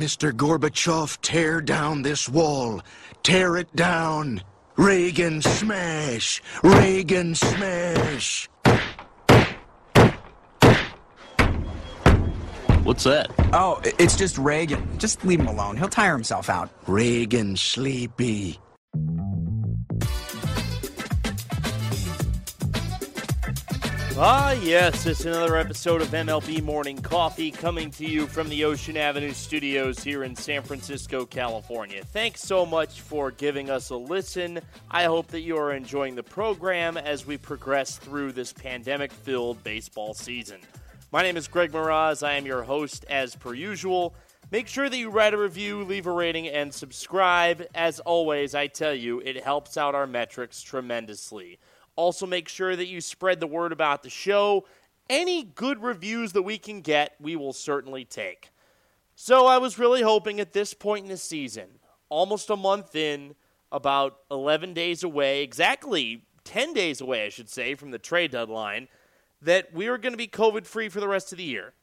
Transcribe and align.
Mr. 0.00 0.32
Gorbachev, 0.32 1.18
tear 1.20 1.60
down 1.60 2.00
this 2.00 2.26
wall. 2.26 2.80
Tear 3.22 3.58
it 3.58 3.76
down. 3.76 4.42
Reagan 4.76 5.42
smash! 5.42 6.42
Reagan 6.62 7.34
smash! 7.34 8.48
What's 12.82 13.04
that? 13.04 13.30
Oh, 13.52 13.82
it's 13.84 14.16
just 14.16 14.38
Reagan. 14.38 14.98
Just 14.98 15.22
leave 15.22 15.40
him 15.40 15.48
alone. 15.48 15.76
He'll 15.76 15.88
tire 15.88 16.14
himself 16.14 16.48
out. 16.48 16.70
Reagan 16.86 17.54
sleepy. 17.54 18.58
Ah, 24.22 24.52
yes, 24.52 25.06
it's 25.06 25.24
another 25.24 25.56
episode 25.56 26.02
of 26.02 26.08
MLB 26.08 26.62
Morning 26.62 26.98
Coffee 26.98 27.50
coming 27.50 27.90
to 27.92 28.04
you 28.04 28.26
from 28.26 28.50
the 28.50 28.66
Ocean 28.66 28.98
Avenue 28.98 29.32
studios 29.32 30.04
here 30.04 30.24
in 30.24 30.36
San 30.36 30.62
Francisco, 30.62 31.24
California. 31.24 32.04
Thanks 32.04 32.42
so 32.42 32.66
much 32.66 33.00
for 33.00 33.30
giving 33.30 33.70
us 33.70 33.88
a 33.88 33.96
listen. 33.96 34.60
I 34.90 35.04
hope 35.04 35.28
that 35.28 35.40
you 35.40 35.56
are 35.56 35.72
enjoying 35.72 36.16
the 36.16 36.22
program 36.22 36.98
as 36.98 37.26
we 37.26 37.38
progress 37.38 37.96
through 37.96 38.32
this 38.32 38.52
pandemic 38.52 39.10
filled 39.10 39.64
baseball 39.64 40.12
season. 40.12 40.60
My 41.12 41.22
name 41.22 41.38
is 41.38 41.48
Greg 41.48 41.72
Moraz. 41.72 42.22
I 42.22 42.34
am 42.34 42.44
your 42.44 42.62
host 42.62 43.06
as 43.08 43.34
per 43.34 43.54
usual. 43.54 44.14
Make 44.50 44.68
sure 44.68 44.90
that 44.90 44.98
you 44.98 45.08
write 45.08 45.32
a 45.32 45.38
review, 45.38 45.82
leave 45.84 46.06
a 46.06 46.12
rating, 46.12 46.46
and 46.46 46.74
subscribe. 46.74 47.64
As 47.74 48.00
always, 48.00 48.54
I 48.54 48.66
tell 48.66 48.94
you, 48.94 49.20
it 49.20 49.42
helps 49.42 49.78
out 49.78 49.94
our 49.94 50.06
metrics 50.06 50.60
tremendously. 50.60 51.58
Also, 52.00 52.24
make 52.24 52.48
sure 52.48 52.74
that 52.74 52.86
you 52.86 52.98
spread 53.02 53.40
the 53.40 53.46
word 53.46 53.72
about 53.72 54.02
the 54.02 54.08
show. 54.08 54.64
Any 55.10 55.42
good 55.44 55.82
reviews 55.82 56.32
that 56.32 56.40
we 56.40 56.56
can 56.56 56.80
get, 56.80 57.14
we 57.20 57.36
will 57.36 57.52
certainly 57.52 58.06
take. 58.06 58.48
So, 59.16 59.46
I 59.46 59.58
was 59.58 59.78
really 59.78 60.00
hoping 60.00 60.40
at 60.40 60.54
this 60.54 60.72
point 60.72 61.04
in 61.04 61.10
the 61.10 61.18
season, 61.18 61.68
almost 62.08 62.48
a 62.48 62.56
month 62.56 62.96
in, 62.96 63.34
about 63.70 64.20
11 64.30 64.72
days 64.72 65.04
away, 65.04 65.42
exactly 65.42 66.24
10 66.44 66.72
days 66.72 67.02
away, 67.02 67.26
I 67.26 67.28
should 67.28 67.50
say, 67.50 67.74
from 67.74 67.90
the 67.90 67.98
trade 67.98 68.30
deadline, 68.30 68.88
that 69.42 69.74
we 69.74 69.90
were 69.90 69.98
going 69.98 70.14
to 70.14 70.16
be 70.16 70.26
COVID 70.26 70.64
free 70.64 70.88
for 70.88 71.00
the 71.00 71.08
rest 71.08 71.32
of 71.32 71.36
the 71.36 71.44
year. 71.44 71.74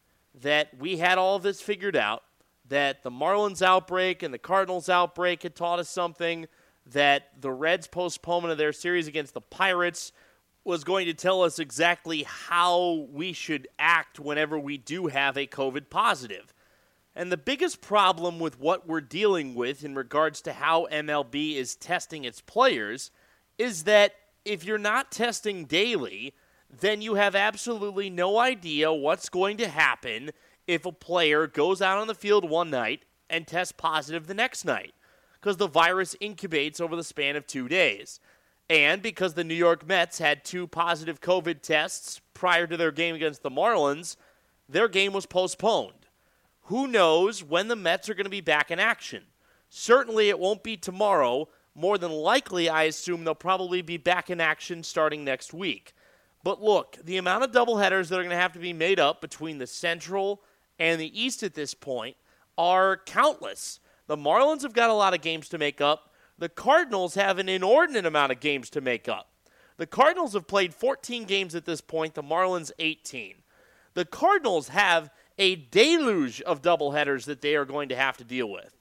That 0.41 0.69
we 0.79 0.97
had 0.97 1.19
all 1.19 1.35
of 1.35 1.43
this 1.43 1.61
figured 1.61 1.95
out. 1.95 2.23
That 2.69 3.03
the 3.03 3.11
Marlins 3.11 3.61
outbreak 3.61 4.23
and 4.23 4.33
the 4.33 4.39
Cardinals 4.39 4.89
outbreak 4.89 5.43
had 5.43 5.55
taught 5.55 5.77
us 5.77 5.89
something 5.89 6.47
that 6.91 7.29
the 7.39 7.51
Reds' 7.51 7.87
postponement 7.87 8.51
of 8.51 8.57
their 8.57 8.73
series 8.73 9.07
against 9.07 9.33
the 9.33 9.41
Pirates 9.41 10.11
was 10.63 10.83
going 10.83 11.05
to 11.05 11.13
tell 11.13 11.43
us 11.43 11.59
exactly 11.59 12.23
how 12.23 13.07
we 13.11 13.31
should 13.31 13.67
act 13.79 14.19
whenever 14.19 14.59
we 14.59 14.77
do 14.77 15.07
have 15.07 15.37
a 15.37 15.47
COVID 15.47 15.89
positive. 15.89 16.53
And 17.15 17.31
the 17.31 17.37
biggest 17.37 17.81
problem 17.81 18.37
with 18.37 18.59
what 18.59 18.87
we're 18.87 19.01
dealing 19.01 19.55
with 19.55 19.83
in 19.83 19.95
regards 19.95 20.41
to 20.41 20.53
how 20.53 20.87
MLB 20.91 21.55
is 21.55 21.75
testing 21.75 22.25
its 22.25 22.41
players 22.41 23.11
is 23.57 23.85
that 23.85 24.13
if 24.45 24.65
you're 24.65 24.77
not 24.77 25.11
testing 25.11 25.65
daily, 25.65 26.33
then 26.69 27.01
you 27.01 27.15
have 27.15 27.35
absolutely 27.35 28.09
no 28.09 28.37
idea 28.37 28.93
what's 28.93 29.29
going 29.29 29.57
to 29.57 29.67
happen 29.67 30.31
if 30.67 30.85
a 30.85 30.91
player 30.91 31.47
goes 31.47 31.81
out 31.81 31.97
on 31.97 32.07
the 32.07 32.13
field 32.13 32.47
one 32.47 32.69
night 32.69 33.03
and 33.29 33.47
tests 33.47 33.73
positive 33.75 34.27
the 34.27 34.33
next 34.33 34.65
night 34.65 34.93
because 35.47 35.55
the 35.55 35.67
virus 35.69 36.13
incubates 36.19 36.81
over 36.81 36.97
the 36.97 37.03
span 37.05 37.37
of 37.37 37.47
two 37.47 37.69
days. 37.69 38.19
And 38.69 39.01
because 39.01 39.33
the 39.33 39.45
New 39.45 39.53
York 39.53 39.87
Mets 39.87 40.19
had 40.19 40.43
two 40.43 40.67
positive 40.67 41.21
COVID 41.21 41.61
tests 41.61 42.19
prior 42.33 42.67
to 42.67 42.75
their 42.75 42.91
game 42.91 43.15
against 43.15 43.43
the 43.43 43.49
Marlins, 43.49 44.17
their 44.67 44.89
game 44.89 45.13
was 45.13 45.25
postponed. 45.25 46.07
Who 46.63 46.85
knows 46.85 47.45
when 47.45 47.69
the 47.69 47.77
Mets 47.77 48.09
are 48.09 48.13
going 48.13 48.25
to 48.25 48.29
be 48.29 48.41
back 48.41 48.71
in 48.71 48.77
action? 48.77 49.23
Certainly, 49.69 50.27
it 50.27 50.37
won't 50.37 50.63
be 50.63 50.75
tomorrow. 50.75 51.47
More 51.73 51.97
than 51.97 52.11
likely, 52.11 52.67
I 52.67 52.83
assume 52.83 53.23
they'll 53.23 53.33
probably 53.33 53.81
be 53.81 53.95
back 53.95 54.29
in 54.29 54.41
action 54.41 54.83
starting 54.83 55.23
next 55.23 55.53
week. 55.53 55.93
But 56.43 56.61
look, 56.61 56.97
the 57.01 57.15
amount 57.15 57.45
of 57.45 57.51
doubleheaders 57.51 58.09
that 58.09 58.19
are 58.19 58.23
going 58.23 58.31
to 58.31 58.35
have 58.35 58.51
to 58.51 58.59
be 58.59 58.73
made 58.73 58.99
up 58.99 59.21
between 59.21 59.59
the 59.59 59.67
Central 59.67 60.41
and 60.77 60.99
the 60.99 61.17
East 61.17 61.41
at 61.41 61.53
this 61.53 61.73
point 61.73 62.17
are 62.57 62.97
countless. 63.05 63.79
The 64.07 64.17
Marlins 64.17 64.63
have 64.63 64.73
got 64.73 64.89
a 64.89 64.93
lot 64.93 65.13
of 65.13 65.21
games 65.21 65.49
to 65.49 65.57
make 65.57 65.81
up. 65.81 66.13
The 66.37 66.49
Cardinals 66.49 67.15
have 67.15 67.39
an 67.39 67.49
inordinate 67.49 68.05
amount 68.05 68.31
of 68.31 68.39
games 68.39 68.69
to 68.71 68.81
make 68.81 69.07
up. 69.09 69.29
The 69.77 69.87
Cardinals 69.87 70.33
have 70.33 70.47
played 70.47 70.73
14 70.73 71.25
games 71.25 71.55
at 71.55 71.65
this 71.65 71.81
point, 71.81 72.15
the 72.15 72.23
Marlins 72.23 72.71
18. 72.79 73.35
The 73.93 74.05
Cardinals 74.05 74.69
have 74.69 75.09
a 75.37 75.55
deluge 75.55 76.41
of 76.41 76.61
doubleheaders 76.61 77.25
that 77.25 77.41
they 77.41 77.55
are 77.55 77.65
going 77.65 77.89
to 77.89 77.95
have 77.95 78.17
to 78.17 78.23
deal 78.23 78.49
with. 78.49 78.73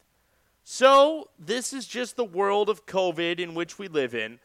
So, 0.65 1.29
this 1.39 1.73
is 1.73 1.87
just 1.87 2.17
the 2.17 2.25
world 2.25 2.69
of 2.69 2.87
COVID 2.87 3.39
in 3.39 3.55
which 3.55 3.79
we 3.79 3.89
live 3.89 4.15
in, 4.15 4.41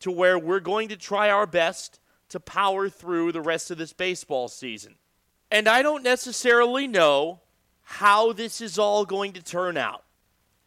to 0.00 0.10
where 0.10 0.38
we're 0.38 0.60
going 0.60 0.88
to 0.88 0.96
try 0.96 1.30
our 1.30 1.46
best 1.46 2.00
to 2.28 2.38
power 2.38 2.88
through 2.88 3.32
the 3.32 3.40
rest 3.40 3.70
of 3.70 3.78
this 3.78 3.92
baseball 3.92 4.48
season. 4.48 4.94
And 5.50 5.68
I 5.68 5.82
don't 5.82 6.04
necessarily 6.04 6.86
know 6.86 7.40
how 7.82 8.32
this 8.32 8.60
is 8.60 8.78
all 8.78 9.04
going 9.04 9.32
to 9.32 9.42
turn 9.42 9.76
out. 9.76 10.04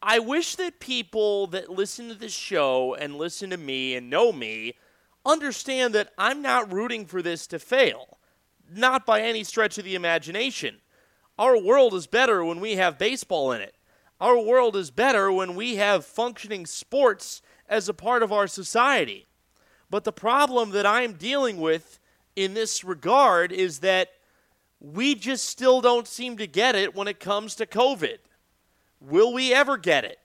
I 0.03 0.19
wish 0.19 0.55
that 0.55 0.79
people 0.79 1.47
that 1.47 1.69
listen 1.69 2.09
to 2.09 2.15
this 2.15 2.33
show 2.33 2.95
and 2.95 3.15
listen 3.15 3.51
to 3.51 3.57
me 3.57 3.95
and 3.95 4.09
know 4.09 4.31
me 4.31 4.73
understand 5.25 5.93
that 5.93 6.11
I'm 6.17 6.41
not 6.41 6.73
rooting 6.73 7.05
for 7.05 7.21
this 7.21 7.45
to 7.47 7.59
fail. 7.59 8.17
Not 8.73 9.05
by 9.05 9.21
any 9.21 9.43
stretch 9.43 9.77
of 9.77 9.85
the 9.85 9.95
imagination. 9.95 10.77
Our 11.37 11.57
world 11.61 11.93
is 11.93 12.07
better 12.07 12.43
when 12.43 12.59
we 12.59 12.77
have 12.77 12.97
baseball 12.97 13.51
in 13.51 13.61
it. 13.61 13.75
Our 14.19 14.39
world 14.39 14.75
is 14.75 14.91
better 14.91 15.31
when 15.31 15.55
we 15.55 15.75
have 15.75 16.05
functioning 16.05 16.65
sports 16.65 17.41
as 17.67 17.87
a 17.87 17.93
part 17.93 18.23
of 18.23 18.31
our 18.31 18.47
society. 18.47 19.27
But 19.89 20.03
the 20.03 20.11
problem 20.11 20.71
that 20.71 20.85
I'm 20.85 21.13
dealing 21.13 21.57
with 21.57 21.99
in 22.35 22.53
this 22.53 22.83
regard 22.83 23.51
is 23.51 23.79
that 23.79 24.09
we 24.79 25.13
just 25.15 25.45
still 25.45 25.81
don't 25.81 26.07
seem 26.07 26.37
to 26.37 26.47
get 26.47 26.75
it 26.75 26.95
when 26.95 27.07
it 27.07 27.19
comes 27.19 27.55
to 27.55 27.65
COVID. 27.65 28.17
Will 29.01 29.33
we 29.33 29.53
ever 29.53 29.77
get 29.77 30.05
it? 30.05 30.19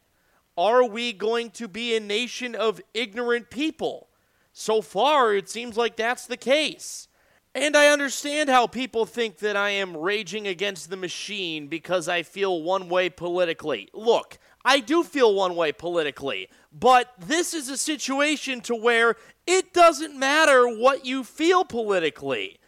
Are 0.56 0.84
we 0.84 1.12
going 1.12 1.50
to 1.52 1.66
be 1.66 1.96
a 1.96 2.00
nation 2.00 2.54
of 2.54 2.80
ignorant 2.94 3.50
people? 3.50 4.08
So 4.52 4.80
far, 4.80 5.34
it 5.34 5.48
seems 5.48 5.76
like 5.76 5.96
that's 5.96 6.26
the 6.26 6.36
case. 6.36 7.08
And 7.54 7.74
I 7.74 7.88
understand 7.88 8.50
how 8.50 8.66
people 8.66 9.06
think 9.06 9.38
that 9.38 9.56
I 9.56 9.70
am 9.70 9.96
raging 9.96 10.46
against 10.46 10.90
the 10.90 10.96
machine 10.96 11.68
because 11.68 12.06
I 12.06 12.22
feel 12.22 12.62
one 12.62 12.90
way 12.90 13.08
politically. 13.08 13.88
Look, 13.94 14.38
I 14.62 14.80
do 14.80 15.02
feel 15.02 15.34
one 15.34 15.56
way 15.56 15.72
politically, 15.72 16.48
but 16.70 17.14
this 17.18 17.54
is 17.54 17.70
a 17.70 17.78
situation 17.78 18.60
to 18.62 18.74
where 18.74 19.16
it 19.46 19.72
doesn't 19.72 20.18
matter 20.18 20.68
what 20.68 21.06
you 21.06 21.24
feel 21.24 21.64
politically. 21.64 22.58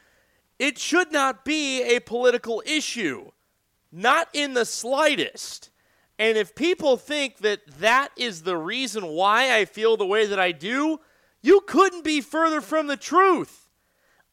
It 0.59 0.79
should 0.79 1.13
not 1.13 1.45
be 1.45 1.83
a 1.83 2.01
political 2.01 2.63
issue, 2.65 3.31
not 3.93 4.29
in 4.33 4.55
the 4.55 4.65
slightest. 4.65 5.71
And 6.19 6.37
if 6.37 6.55
people 6.55 6.97
think 6.97 7.39
that 7.39 7.61
that 7.79 8.09
is 8.17 8.43
the 8.43 8.57
reason 8.57 9.07
why 9.07 9.57
I 9.57 9.65
feel 9.65 9.97
the 9.97 10.07
way 10.07 10.27
that 10.27 10.41
I 10.41 10.53
do, 10.53 11.01
you 11.43 11.61
couldn't 11.61 12.03
be 12.03 12.21
further 12.21 12.61
from 12.61 12.89
the 12.89 12.97
truth. 12.97 13.69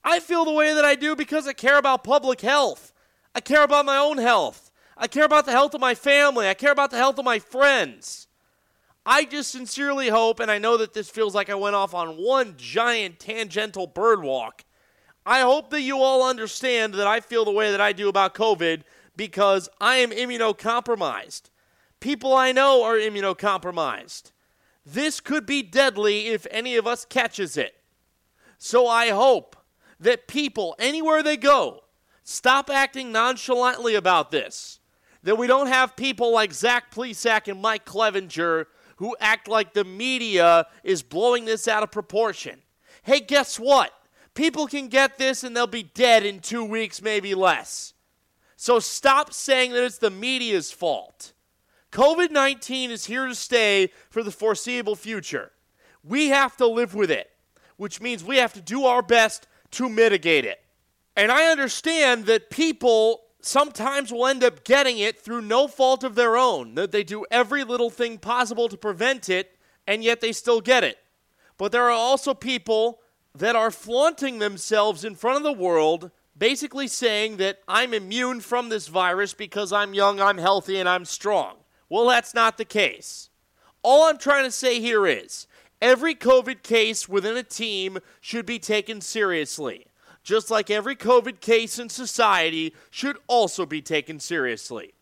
I 0.03 0.19
feel 0.19 0.45
the 0.45 0.51
way 0.51 0.73
that 0.73 0.85
I 0.85 0.95
do 0.95 1.15
because 1.15 1.47
I 1.47 1.53
care 1.53 1.77
about 1.77 2.03
public 2.03 2.41
health. 2.41 2.91
I 3.35 3.41
care 3.41 3.63
about 3.63 3.85
my 3.85 3.97
own 3.97 4.17
health. 4.17 4.71
I 4.97 5.07
care 5.07 5.25
about 5.25 5.45
the 5.45 5.51
health 5.51 5.73
of 5.73 5.81
my 5.81 5.93
family. 5.93 6.47
I 6.47 6.53
care 6.53 6.71
about 6.71 6.89
the 6.91 6.97
health 6.97 7.19
of 7.19 7.25
my 7.25 7.37
friends. 7.39 8.27
I 9.05 9.25
just 9.25 9.51
sincerely 9.51 10.09
hope, 10.09 10.39
and 10.39 10.49
I 10.49 10.57
know 10.57 10.77
that 10.77 10.93
this 10.93 11.09
feels 11.09 11.35
like 11.35 11.49
I 11.49 11.55
went 11.55 11.75
off 11.75 11.93
on 11.93 12.17
one 12.17 12.55
giant 12.57 13.19
tangential 13.19 13.85
bird 13.85 14.23
walk. 14.23 14.63
I 15.25 15.41
hope 15.41 15.69
that 15.71 15.81
you 15.81 15.99
all 15.99 16.27
understand 16.27 16.95
that 16.95 17.05
I 17.05 17.19
feel 17.19 17.45
the 17.45 17.51
way 17.51 17.71
that 17.71 17.81
I 17.81 17.93
do 17.93 18.09
about 18.09 18.33
COVID 18.33 18.81
because 19.15 19.69
I 19.79 19.97
am 19.97 20.11
immunocompromised. 20.11 21.49
People 22.05 22.35
I 22.35 22.51
know 22.51 22.83
are 22.83 22.97
immunocompromised. 22.97 24.31
This 24.85 25.19
could 25.19 25.47
be 25.47 25.63
deadly 25.63 26.27
if 26.27 26.45
any 26.51 26.75
of 26.75 26.85
us 26.85 27.03
catches 27.03 27.57
it. 27.57 27.77
So 28.59 28.85
I 28.85 29.09
hope 29.09 29.55
that 29.99 30.27
people, 30.27 30.75
anywhere 30.77 31.23
they 31.23 31.35
go, 31.35 31.81
stop 32.23 32.69
acting 32.69 33.11
nonchalantly 33.11 33.95
about 33.95 34.29
this. 34.29 34.79
That 35.23 35.39
we 35.39 35.47
don't 35.47 35.65
have 35.65 35.95
people 35.95 36.31
like 36.31 36.53
Zach 36.53 36.93
Plesac 36.93 37.47
and 37.47 37.59
Mike 37.59 37.85
Clevinger 37.85 38.65
who 38.97 39.15
act 39.19 39.47
like 39.47 39.73
the 39.73 39.83
media 39.83 40.67
is 40.83 41.01
blowing 41.01 41.45
this 41.45 41.67
out 41.67 41.81
of 41.81 41.89
proportion. 41.89 42.61
Hey, 43.01 43.19
guess 43.19 43.59
what? 43.59 43.91
People 44.35 44.67
can 44.67 44.89
get 44.89 45.17
this 45.17 45.43
and 45.43 45.57
they'll 45.57 45.65
be 45.65 45.81
dead 45.81 46.23
in 46.23 46.39
two 46.39 46.65
weeks, 46.65 47.01
maybe 47.01 47.33
less. 47.33 47.95
So 48.57 48.77
stop 48.77 49.33
saying 49.33 49.71
that 49.71 49.83
it's 49.83 49.97
the 49.97 50.11
media's 50.11 50.71
fault. 50.71 51.31
COVID 51.95 52.29
19 52.29 52.91
is 52.91 53.05
here 53.05 53.25
to 53.25 53.33
stay 53.33 53.89
for 54.09 54.21
the 54.21 54.29
foreseeable 54.29 54.97
future. 54.97 55.53
We 56.03 56.27
have 56.27 56.57
to 56.57 56.67
live 56.67 56.93
with 56.93 57.09
it, 57.09 57.31
which 57.77 58.01
means 58.01 58.21
we 58.21 58.35
have 58.35 58.51
to 58.51 58.61
do 58.61 58.83
our 58.83 59.01
best 59.01 59.47
to 59.71 59.87
mitigate 59.87 60.43
it. 60.43 60.59
And 61.15 61.31
I 61.31 61.45
understand 61.45 62.25
that 62.25 62.49
people 62.49 63.21
sometimes 63.39 64.11
will 64.11 64.27
end 64.27 64.43
up 64.43 64.65
getting 64.65 64.97
it 64.97 65.21
through 65.21 65.43
no 65.43 65.69
fault 65.69 66.03
of 66.03 66.15
their 66.15 66.35
own. 66.35 66.75
That 66.75 66.91
they 66.91 67.05
do 67.05 67.25
every 67.31 67.63
little 67.63 67.89
thing 67.89 68.17
possible 68.17 68.67
to 68.67 68.75
prevent 68.75 69.29
it, 69.29 69.57
and 69.87 70.03
yet 70.03 70.19
they 70.19 70.33
still 70.33 70.59
get 70.59 70.83
it. 70.83 70.97
But 71.57 71.71
there 71.71 71.85
are 71.85 71.91
also 71.91 72.33
people 72.33 72.99
that 73.33 73.55
are 73.55 73.71
flaunting 73.71 74.39
themselves 74.39 75.05
in 75.05 75.15
front 75.15 75.37
of 75.37 75.43
the 75.43 75.63
world, 75.63 76.11
basically 76.37 76.89
saying 76.89 77.37
that 77.37 77.59
I'm 77.69 77.93
immune 77.93 78.41
from 78.41 78.67
this 78.67 78.89
virus 78.89 79.33
because 79.33 79.71
I'm 79.71 79.93
young, 79.93 80.19
I'm 80.19 80.39
healthy, 80.39 80.77
and 80.77 80.89
I'm 80.89 81.05
strong. 81.05 81.55
Well, 81.89 82.07
that's 82.07 82.33
not 82.33 82.57
the 82.57 82.65
case. 82.65 83.29
All 83.83 84.03
I'm 84.03 84.17
trying 84.17 84.45
to 84.45 84.51
say 84.51 84.79
here 84.79 85.05
is 85.05 85.47
every 85.81 86.15
COVID 86.15 86.63
case 86.63 87.07
within 87.07 87.37
a 87.37 87.43
team 87.43 87.99
should 88.19 88.45
be 88.45 88.59
taken 88.59 89.01
seriously, 89.01 89.85
just 90.23 90.49
like 90.49 90.71
every 90.71 90.95
COVID 90.95 91.39
case 91.39 91.77
in 91.77 91.89
society 91.89 92.73
should 92.89 93.17
also 93.27 93.65
be 93.65 93.81
taken 93.81 94.19
seriously. 94.19 94.93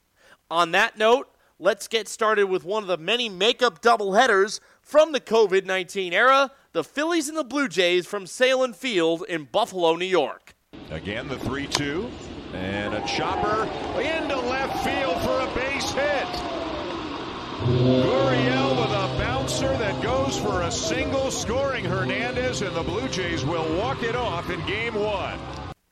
On 0.51 0.71
that 0.71 0.97
note, 0.97 1.30
let's 1.59 1.88
get 1.88 2.07
started 2.07 2.45
with 2.45 2.65
one 2.65 2.83
of 2.83 2.89
the 2.89 2.97
many 2.97 3.29
makeup 3.29 3.81
doubleheaders 3.81 4.59
from 4.81 5.13
the 5.13 5.21
COVID 5.21 5.65
19 5.65 6.12
era 6.13 6.51
the 6.74 6.83
Phillies 6.83 7.29
and 7.29 7.38
the 7.38 7.44
Blue 7.44 7.68
Jays 7.68 8.07
from 8.07 8.25
Sahlen 8.25 8.75
Field 8.75 9.24
in 9.29 9.45
Buffalo, 9.45 9.95
New 9.95 10.06
York. 10.06 10.56
Again, 10.89 11.27
the 11.27 11.38
3 11.38 11.68
2. 11.68 12.09
And 12.53 12.94
a 12.94 13.07
chopper 13.07 13.63
into 14.00 14.36
left 14.36 14.83
field 14.83 15.21
for 15.21 15.39
a 15.39 15.56
base 15.56 15.91
hit. 15.91 16.62
Gurriel 17.65 18.71
with 18.75 18.92
a 18.92 19.18
bouncer 19.18 19.77
that 19.77 20.01
goes 20.04 20.38
for 20.38 20.63
a 20.63 20.71
single, 20.71 21.31
scoring 21.31 21.86
Hernandez, 21.86 22.62
and 22.62 22.75
the 22.75 22.83
Blue 22.83 23.07
Jays 23.07 23.45
will 23.45 23.77
walk 23.77 24.04
it 24.04 24.15
off 24.15 24.50
in 24.50 24.60
game 24.65 24.95
one. 24.95 25.39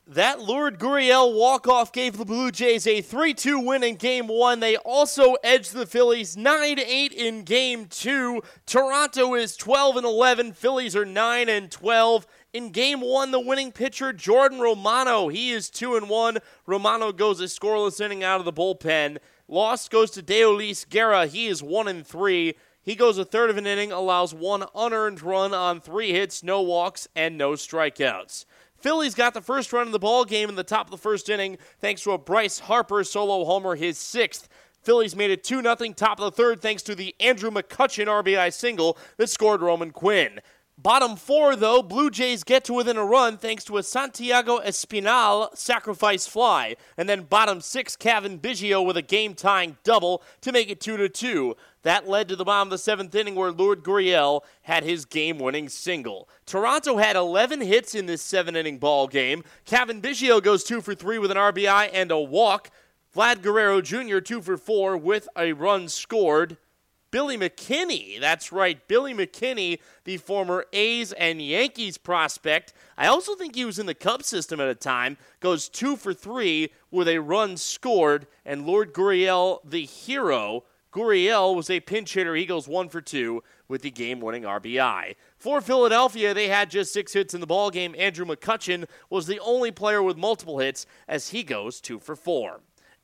That 0.06 0.42
Lourdes 0.42 0.76
Gurriel 0.76 1.34
walk-off 1.34 1.90
gave 1.90 2.18
the 2.18 2.26
Blue 2.26 2.50
Jays 2.50 2.86
a 2.86 3.00
3-2 3.00 3.64
win 3.64 3.82
in 3.82 3.94
Game 3.96 4.26
1. 4.26 4.60
They 4.60 4.76
also 4.76 5.36
edged 5.42 5.72
the 5.72 5.86
Phillies 5.86 6.36
9-8 6.36 7.12
in 7.12 7.44
Game 7.44 7.86
2. 7.86 8.42
Toronto 8.66 9.34
is 9.34 9.56
12 9.56 9.96
and 9.96 10.04
11. 10.04 10.52
Phillies 10.52 10.94
are 10.94 11.06
9 11.06 11.48
and 11.48 11.70
12. 11.70 12.26
In 12.52 12.72
Game 12.72 13.00
1, 13.00 13.30
the 13.30 13.40
winning 13.40 13.72
pitcher 13.72 14.12
Jordan 14.12 14.60
Romano, 14.60 15.28
he 15.28 15.50
is 15.50 15.70
2 15.70 15.96
and 15.96 16.10
1. 16.10 16.36
Romano 16.66 17.12
goes 17.12 17.40
a 17.40 17.44
scoreless 17.44 17.98
inning 17.98 18.22
out 18.22 18.38
of 18.38 18.44
the 18.44 18.52
bullpen. 18.52 19.16
Loss 19.52 19.90
goes 19.90 20.10
to 20.12 20.22
Deolis 20.22 20.88
Guerra. 20.88 21.26
He 21.26 21.46
is 21.46 21.62
1 21.62 21.86
and 21.86 22.06
3. 22.06 22.54
He 22.80 22.94
goes 22.94 23.18
a 23.18 23.24
third 23.26 23.50
of 23.50 23.58
an 23.58 23.66
inning, 23.66 23.92
allows 23.92 24.32
one 24.32 24.64
unearned 24.74 25.20
run 25.20 25.52
on 25.52 25.78
three 25.78 26.10
hits, 26.12 26.42
no 26.42 26.62
walks, 26.62 27.06
and 27.14 27.36
no 27.36 27.52
strikeouts. 27.52 28.46
Phillies 28.78 29.14
got 29.14 29.34
the 29.34 29.42
first 29.42 29.70
run 29.70 29.86
of 29.86 29.92
the 29.92 29.98
ball 29.98 30.24
game 30.24 30.48
in 30.48 30.54
the 30.54 30.64
top 30.64 30.86
of 30.86 30.90
the 30.90 30.96
first 30.96 31.28
inning 31.28 31.58
thanks 31.82 32.00
to 32.04 32.12
a 32.12 32.18
Bryce 32.18 32.60
Harper 32.60 33.04
solo 33.04 33.44
homer, 33.44 33.74
his 33.74 33.98
sixth. 33.98 34.48
Phillies 34.80 35.14
made 35.14 35.30
it 35.30 35.44
2 35.44 35.60
0 35.60 35.74
top 35.94 36.18
of 36.18 36.24
the 36.24 36.42
third 36.42 36.62
thanks 36.62 36.82
to 36.84 36.94
the 36.94 37.14
Andrew 37.20 37.50
McCutchen 37.50 38.06
RBI 38.06 38.54
single 38.54 38.96
that 39.18 39.28
scored 39.28 39.60
Roman 39.60 39.90
Quinn. 39.90 40.40
Bottom 40.78 41.16
four, 41.16 41.54
though, 41.54 41.82
Blue 41.82 42.10
Jays 42.10 42.42
get 42.42 42.64
to 42.64 42.72
within 42.72 42.96
a 42.96 43.04
run 43.04 43.36
thanks 43.36 43.62
to 43.64 43.76
a 43.76 43.82
Santiago 43.82 44.58
Espinal 44.58 45.54
sacrifice 45.56 46.26
fly. 46.26 46.76
And 46.96 47.08
then 47.08 47.22
bottom 47.22 47.60
six, 47.60 47.94
Cavan 47.94 48.38
Biggio 48.38 48.84
with 48.84 48.96
a 48.96 49.02
game 49.02 49.34
tying 49.34 49.76
double 49.84 50.22
to 50.40 50.50
make 50.50 50.70
it 50.70 50.80
2 50.80 50.96
to 50.96 51.08
2. 51.10 51.56
That 51.82 52.08
led 52.08 52.26
to 52.28 52.36
the 52.36 52.44
bottom 52.44 52.68
of 52.68 52.70
the 52.70 52.78
seventh 52.78 53.14
inning 53.14 53.34
where 53.34 53.52
Lourdes 53.52 53.82
Gurriel 53.82 54.40
had 54.62 54.82
his 54.82 55.04
game 55.04 55.38
winning 55.38 55.68
single. 55.68 56.28
Toronto 56.46 56.96
had 56.96 57.16
11 57.16 57.60
hits 57.60 57.94
in 57.94 58.06
this 58.06 58.22
seven 58.22 58.56
inning 58.56 58.78
ball 58.78 59.06
game. 59.06 59.44
Cavan 59.66 60.00
Biggio 60.00 60.42
goes 60.42 60.64
two 60.64 60.80
for 60.80 60.94
three 60.94 61.18
with 61.18 61.30
an 61.30 61.36
RBI 61.36 61.90
and 61.92 62.10
a 62.10 62.18
walk. 62.18 62.70
Vlad 63.14 63.42
Guerrero 63.42 63.82
Jr., 63.82 64.20
two 64.20 64.40
for 64.40 64.56
four 64.56 64.96
with 64.96 65.28
a 65.36 65.52
run 65.52 65.88
scored. 65.88 66.56
Billy 67.12 67.36
McKinney, 67.36 68.18
that's 68.18 68.50
right, 68.50 68.88
Billy 68.88 69.12
McKinney, 69.12 69.78
the 70.04 70.16
former 70.16 70.64
A's 70.72 71.12
and 71.12 71.40
Yankees 71.40 71.98
prospect. 71.98 72.72
I 72.96 73.06
also 73.06 73.34
think 73.36 73.54
he 73.54 73.66
was 73.66 73.78
in 73.78 73.86
the 73.86 73.94
Cubs 73.94 74.26
system 74.26 74.60
at 74.60 74.68
a 74.68 74.74
time, 74.74 75.18
goes 75.38 75.68
two 75.68 75.96
for 75.96 76.14
three 76.14 76.72
with 76.90 77.06
a 77.06 77.18
run 77.18 77.58
scored. 77.58 78.26
And 78.46 78.66
Lourdes 78.66 78.92
Gurriel, 78.92 79.58
the 79.62 79.84
hero, 79.84 80.64
Gurriel 80.92 81.54
was 81.54 81.70
a 81.70 81.80
pinch 81.80 82.14
hitter. 82.14 82.34
He 82.34 82.46
goes 82.46 82.66
one 82.66 82.88
for 82.88 83.00
two 83.00 83.42
with 83.66 83.82
the 83.82 83.90
game-winning 83.90 84.42
RBI. 84.42 85.14
For 85.36 85.60
Philadelphia, 85.60 86.34
they 86.34 86.48
had 86.48 86.70
just 86.70 86.92
six 86.92 87.12
hits 87.12 87.34
in 87.34 87.40
the 87.40 87.46
ball 87.46 87.70
game. 87.70 87.94
Andrew 87.98 88.26
McCutchen 88.26 88.86
was 89.08 89.26
the 89.26 89.40
only 89.40 89.70
player 89.70 90.02
with 90.02 90.16
multiple 90.16 90.58
hits 90.58 90.86
as 91.08 91.30
he 91.30 91.42
goes 91.42 91.80
two 91.80 91.98
for 91.98 92.16
four. 92.16 92.60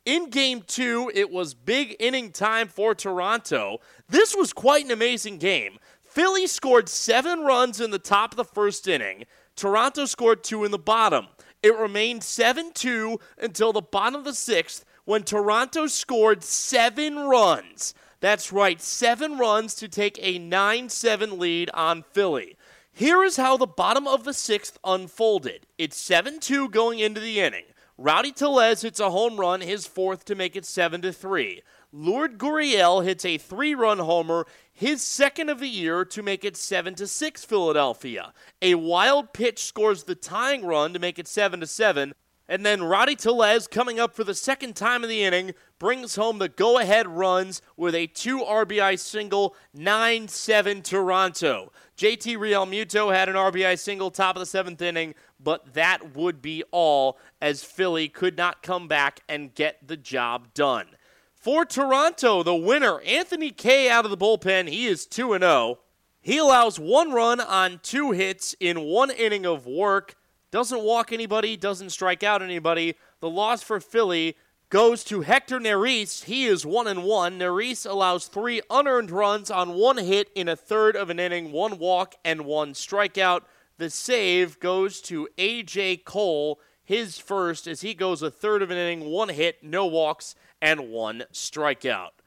In 0.08 0.30
game 0.30 0.62
two, 0.66 1.12
it 1.14 1.30
was 1.30 1.52
big 1.52 1.94
inning 2.00 2.32
time 2.32 2.68
for 2.68 2.94
Toronto. 2.94 3.76
This 4.08 4.34
was 4.34 4.54
quite 4.54 4.86
an 4.86 4.90
amazing 4.90 5.36
game. 5.36 5.78
Philly 6.00 6.46
scored 6.46 6.88
seven 6.88 7.40
runs 7.40 7.78
in 7.78 7.90
the 7.90 7.98
top 7.98 8.32
of 8.32 8.38
the 8.38 8.44
first 8.46 8.88
inning. 8.88 9.26
Toronto 9.54 10.06
scored 10.06 10.42
two 10.42 10.64
in 10.64 10.70
the 10.70 10.78
bottom. 10.78 11.26
It 11.62 11.76
remained 11.76 12.24
7 12.24 12.72
2 12.72 13.20
until 13.36 13.74
the 13.74 13.82
bottom 13.82 14.20
of 14.20 14.24
the 14.24 14.32
sixth 14.32 14.86
when 15.04 15.24
Toronto 15.24 15.86
scored 15.86 16.42
seven 16.42 17.18
runs. 17.18 17.92
That's 18.20 18.50
right, 18.50 18.80
seven 18.80 19.36
runs 19.36 19.74
to 19.74 19.88
take 19.88 20.18
a 20.22 20.38
9 20.38 20.88
7 20.88 21.38
lead 21.38 21.68
on 21.74 22.02
Philly. 22.02 22.56
Here 22.94 23.22
is 23.22 23.36
how 23.36 23.58
the 23.58 23.66
bottom 23.66 24.06
of 24.06 24.24
the 24.24 24.32
sixth 24.32 24.78
unfolded 24.84 25.66
it's 25.76 25.98
7 25.98 26.40
2 26.40 26.70
going 26.70 26.98
into 26.98 27.20
the 27.20 27.40
inning. 27.40 27.64
Rowdy 28.00 28.30
Tellez 28.30 28.82
hits 28.82 29.00
a 29.00 29.10
home 29.10 29.38
run, 29.38 29.60
his 29.60 29.84
fourth 29.84 30.24
to 30.26 30.36
make 30.36 30.54
it 30.54 30.64
7 30.64 31.02
to 31.02 31.12
3. 31.12 31.62
Lourdes 31.90 32.36
Gurriel 32.36 33.04
hits 33.04 33.24
a 33.24 33.38
three 33.38 33.74
run 33.74 33.98
homer, 33.98 34.46
his 34.72 35.02
second 35.02 35.48
of 35.48 35.58
the 35.58 35.68
year 35.68 36.04
to 36.04 36.22
make 36.22 36.44
it 36.44 36.56
7 36.56 36.94
to 36.94 37.08
6 37.08 37.44
Philadelphia. 37.44 38.32
A 38.62 38.76
wild 38.76 39.32
pitch 39.32 39.64
scores 39.64 40.04
the 40.04 40.14
tying 40.14 40.64
run 40.64 40.92
to 40.92 41.00
make 41.00 41.18
it 41.18 41.26
7 41.26 41.58
to 41.58 41.66
7. 41.66 42.14
And 42.50 42.64
then 42.64 42.82
Rowdy 42.82 43.14
Tellez, 43.14 43.66
coming 43.66 44.00
up 44.00 44.14
for 44.14 44.24
the 44.24 44.34
second 44.34 44.74
time 44.74 45.02
in 45.02 45.10
the 45.10 45.22
inning, 45.22 45.52
brings 45.78 46.16
home 46.16 46.38
the 46.38 46.48
go 46.48 46.78
ahead 46.78 47.06
runs 47.06 47.60
with 47.76 47.94
a 47.94 48.06
two 48.06 48.38
RBI 48.38 48.98
single, 48.98 49.54
9 49.74 50.28
7 50.28 50.80
Toronto. 50.80 51.70
JT 51.98 52.38
Realmuto 52.38 53.12
had 53.14 53.28
an 53.28 53.34
RBI 53.34 53.78
single 53.78 54.10
top 54.10 54.36
of 54.36 54.40
the 54.40 54.46
seventh 54.46 54.80
inning, 54.80 55.14
but 55.38 55.74
that 55.74 56.16
would 56.16 56.40
be 56.40 56.64
all 56.70 57.18
as 57.42 57.62
Philly 57.62 58.08
could 58.08 58.38
not 58.38 58.62
come 58.62 58.88
back 58.88 59.20
and 59.28 59.54
get 59.54 59.86
the 59.86 59.98
job 59.98 60.54
done. 60.54 60.86
For 61.34 61.66
Toronto, 61.66 62.42
the 62.42 62.54
winner, 62.54 63.00
Anthony 63.02 63.50
Kay 63.50 63.90
out 63.90 64.06
of 64.06 64.10
the 64.10 64.16
bullpen, 64.16 64.68
he 64.68 64.86
is 64.86 65.06
2 65.06 65.38
0. 65.38 65.78
He 66.20 66.38
allows 66.38 66.80
one 66.80 67.12
run 67.12 67.40
on 67.40 67.80
two 67.82 68.12
hits 68.12 68.54
in 68.58 68.80
one 68.80 69.10
inning 69.10 69.46
of 69.46 69.66
work 69.66 70.16
doesn't 70.50 70.82
walk 70.82 71.12
anybody, 71.12 71.56
doesn't 71.56 71.90
strike 71.90 72.22
out 72.22 72.42
anybody. 72.42 72.94
The 73.20 73.28
loss 73.28 73.62
for 73.62 73.80
Philly 73.80 74.36
goes 74.70 75.04
to 75.04 75.22
Hector 75.22 75.58
Neris. 75.58 76.24
He 76.24 76.44
is 76.44 76.66
one 76.66 76.86
and 76.86 77.04
one. 77.04 77.38
Neris 77.38 77.88
allows 77.88 78.26
three 78.26 78.60
unearned 78.70 79.10
runs 79.10 79.50
on 79.50 79.74
one 79.74 79.98
hit 79.98 80.30
in 80.34 80.48
a 80.48 80.56
third 80.56 80.96
of 80.96 81.10
an 81.10 81.18
inning, 81.18 81.52
one 81.52 81.78
walk 81.78 82.14
and 82.24 82.44
one 82.44 82.72
strikeout. 82.72 83.42
The 83.78 83.90
save 83.90 84.58
goes 84.60 85.00
to 85.02 85.28
AJ 85.38 86.04
Cole, 86.04 86.60
his 86.84 87.18
first, 87.18 87.66
as 87.66 87.82
he 87.82 87.94
goes 87.94 88.22
a 88.22 88.30
third 88.30 88.62
of 88.62 88.70
an 88.70 88.76
inning, 88.76 89.10
one 89.10 89.28
hit, 89.28 89.62
no 89.62 89.86
walks, 89.86 90.34
and 90.60 90.90
one 90.90 91.24
strikeout. 91.32 92.17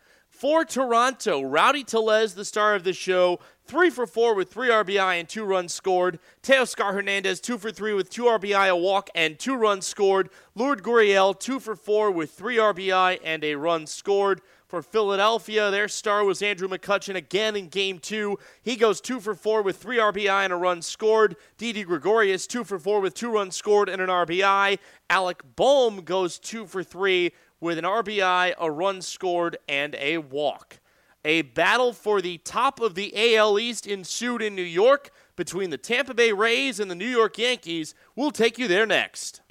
For 0.41 0.65
Toronto, 0.65 1.43
Rowdy 1.43 1.83
Tellez, 1.83 2.33
the 2.33 2.43
star 2.43 2.73
of 2.73 2.83
the 2.83 2.93
show, 2.93 3.39
three 3.67 3.91
for 3.91 4.07
four 4.07 4.33
with 4.33 4.51
three 4.51 4.69
RBI 4.69 5.19
and 5.19 5.29
two 5.29 5.45
runs 5.45 5.71
scored. 5.71 6.17
Teoscar 6.41 6.95
Hernandez, 6.95 7.39
two 7.39 7.59
for 7.59 7.69
three 7.69 7.93
with 7.93 8.09
two 8.09 8.23
RBI, 8.23 8.67
a 8.67 8.75
walk, 8.75 9.11
and 9.13 9.37
two 9.37 9.55
runs 9.55 9.85
scored. 9.85 10.31
Lourdes 10.55 10.81
Gurriel, 10.81 11.39
two 11.39 11.59
for 11.59 11.75
four 11.75 12.09
with 12.09 12.31
three 12.31 12.57
RBI 12.57 13.19
and 13.23 13.43
a 13.43 13.53
run 13.53 13.85
scored. 13.85 14.41
For 14.67 14.81
Philadelphia, 14.81 15.69
their 15.69 15.87
star 15.87 16.23
was 16.23 16.41
Andrew 16.41 16.67
McCutchen 16.67 17.13
again 17.13 17.55
in 17.55 17.67
game 17.67 17.99
two. 17.99 18.39
He 18.63 18.77
goes 18.77 18.99
two 18.99 19.19
for 19.19 19.35
four 19.35 19.61
with 19.61 19.77
three 19.77 19.99
RBI 19.99 20.45
and 20.45 20.53
a 20.53 20.55
run 20.55 20.81
scored. 20.81 21.35
Didi 21.59 21.83
Gregorius, 21.83 22.47
two 22.47 22.63
for 22.63 22.79
four 22.79 22.99
with 22.99 23.13
two 23.13 23.29
runs 23.29 23.55
scored 23.55 23.89
and 23.89 24.01
an 24.01 24.09
RBI. 24.09 24.79
Alec 25.07 25.43
Bohm 25.55 26.01
goes 26.01 26.39
two 26.39 26.65
for 26.65 26.83
three 26.83 27.31
with 27.61 27.77
an 27.77 27.85
RBI, 27.85 28.53
a 28.59 28.71
run 28.71 29.01
scored, 29.01 29.57
and 29.69 29.95
a 29.95 30.17
walk. 30.17 30.79
A 31.23 31.43
battle 31.43 31.93
for 31.93 32.19
the 32.19 32.39
top 32.39 32.79
of 32.79 32.95
the 32.95 33.35
AL 33.35 33.59
East 33.59 33.85
ensued 33.85 34.41
in 34.41 34.55
New 34.55 34.63
York 34.63 35.11
between 35.35 35.69
the 35.69 35.77
Tampa 35.77 36.15
Bay 36.15 36.33
Rays 36.33 36.79
and 36.79 36.89
the 36.89 36.95
New 36.95 37.07
York 37.07 37.37
Yankees. 37.37 37.93
We'll 38.15 38.31
take 38.31 38.57
you 38.57 38.67
there 38.67 38.87
next. 38.87 39.41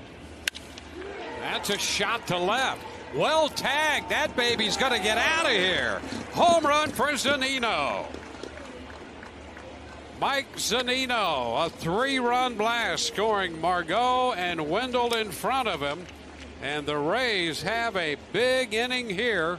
That's 1.41 1.71
a 1.71 1.79
shot 1.79 2.27
to 2.27 2.37
left. 2.37 2.85
Well 3.15 3.49
tagged. 3.49 4.09
That 4.09 4.37
baby's 4.37 4.77
going 4.77 4.93
to 4.93 5.01
get 5.01 5.17
out 5.17 5.47
of 5.47 5.53
here. 5.53 6.01
Home 6.33 6.65
run 6.65 6.91
for 6.91 7.07
Zunino. 7.13 8.07
Mike 10.21 10.55
Zunino, 10.57 11.67
a 11.67 11.71
three 11.71 12.19
run 12.19 12.55
blast, 12.55 13.07
scoring 13.07 13.59
Margot 13.59 14.33
and 14.33 14.69
Wendle 14.69 15.15
in 15.15 15.31
front 15.31 15.67
of 15.67 15.81
him. 15.81 16.05
And 16.63 16.85
the 16.87 16.99
Rays 16.99 17.63
have 17.63 17.97
a 17.97 18.17
big 18.33 18.75
inning 18.75 19.09
here 19.09 19.59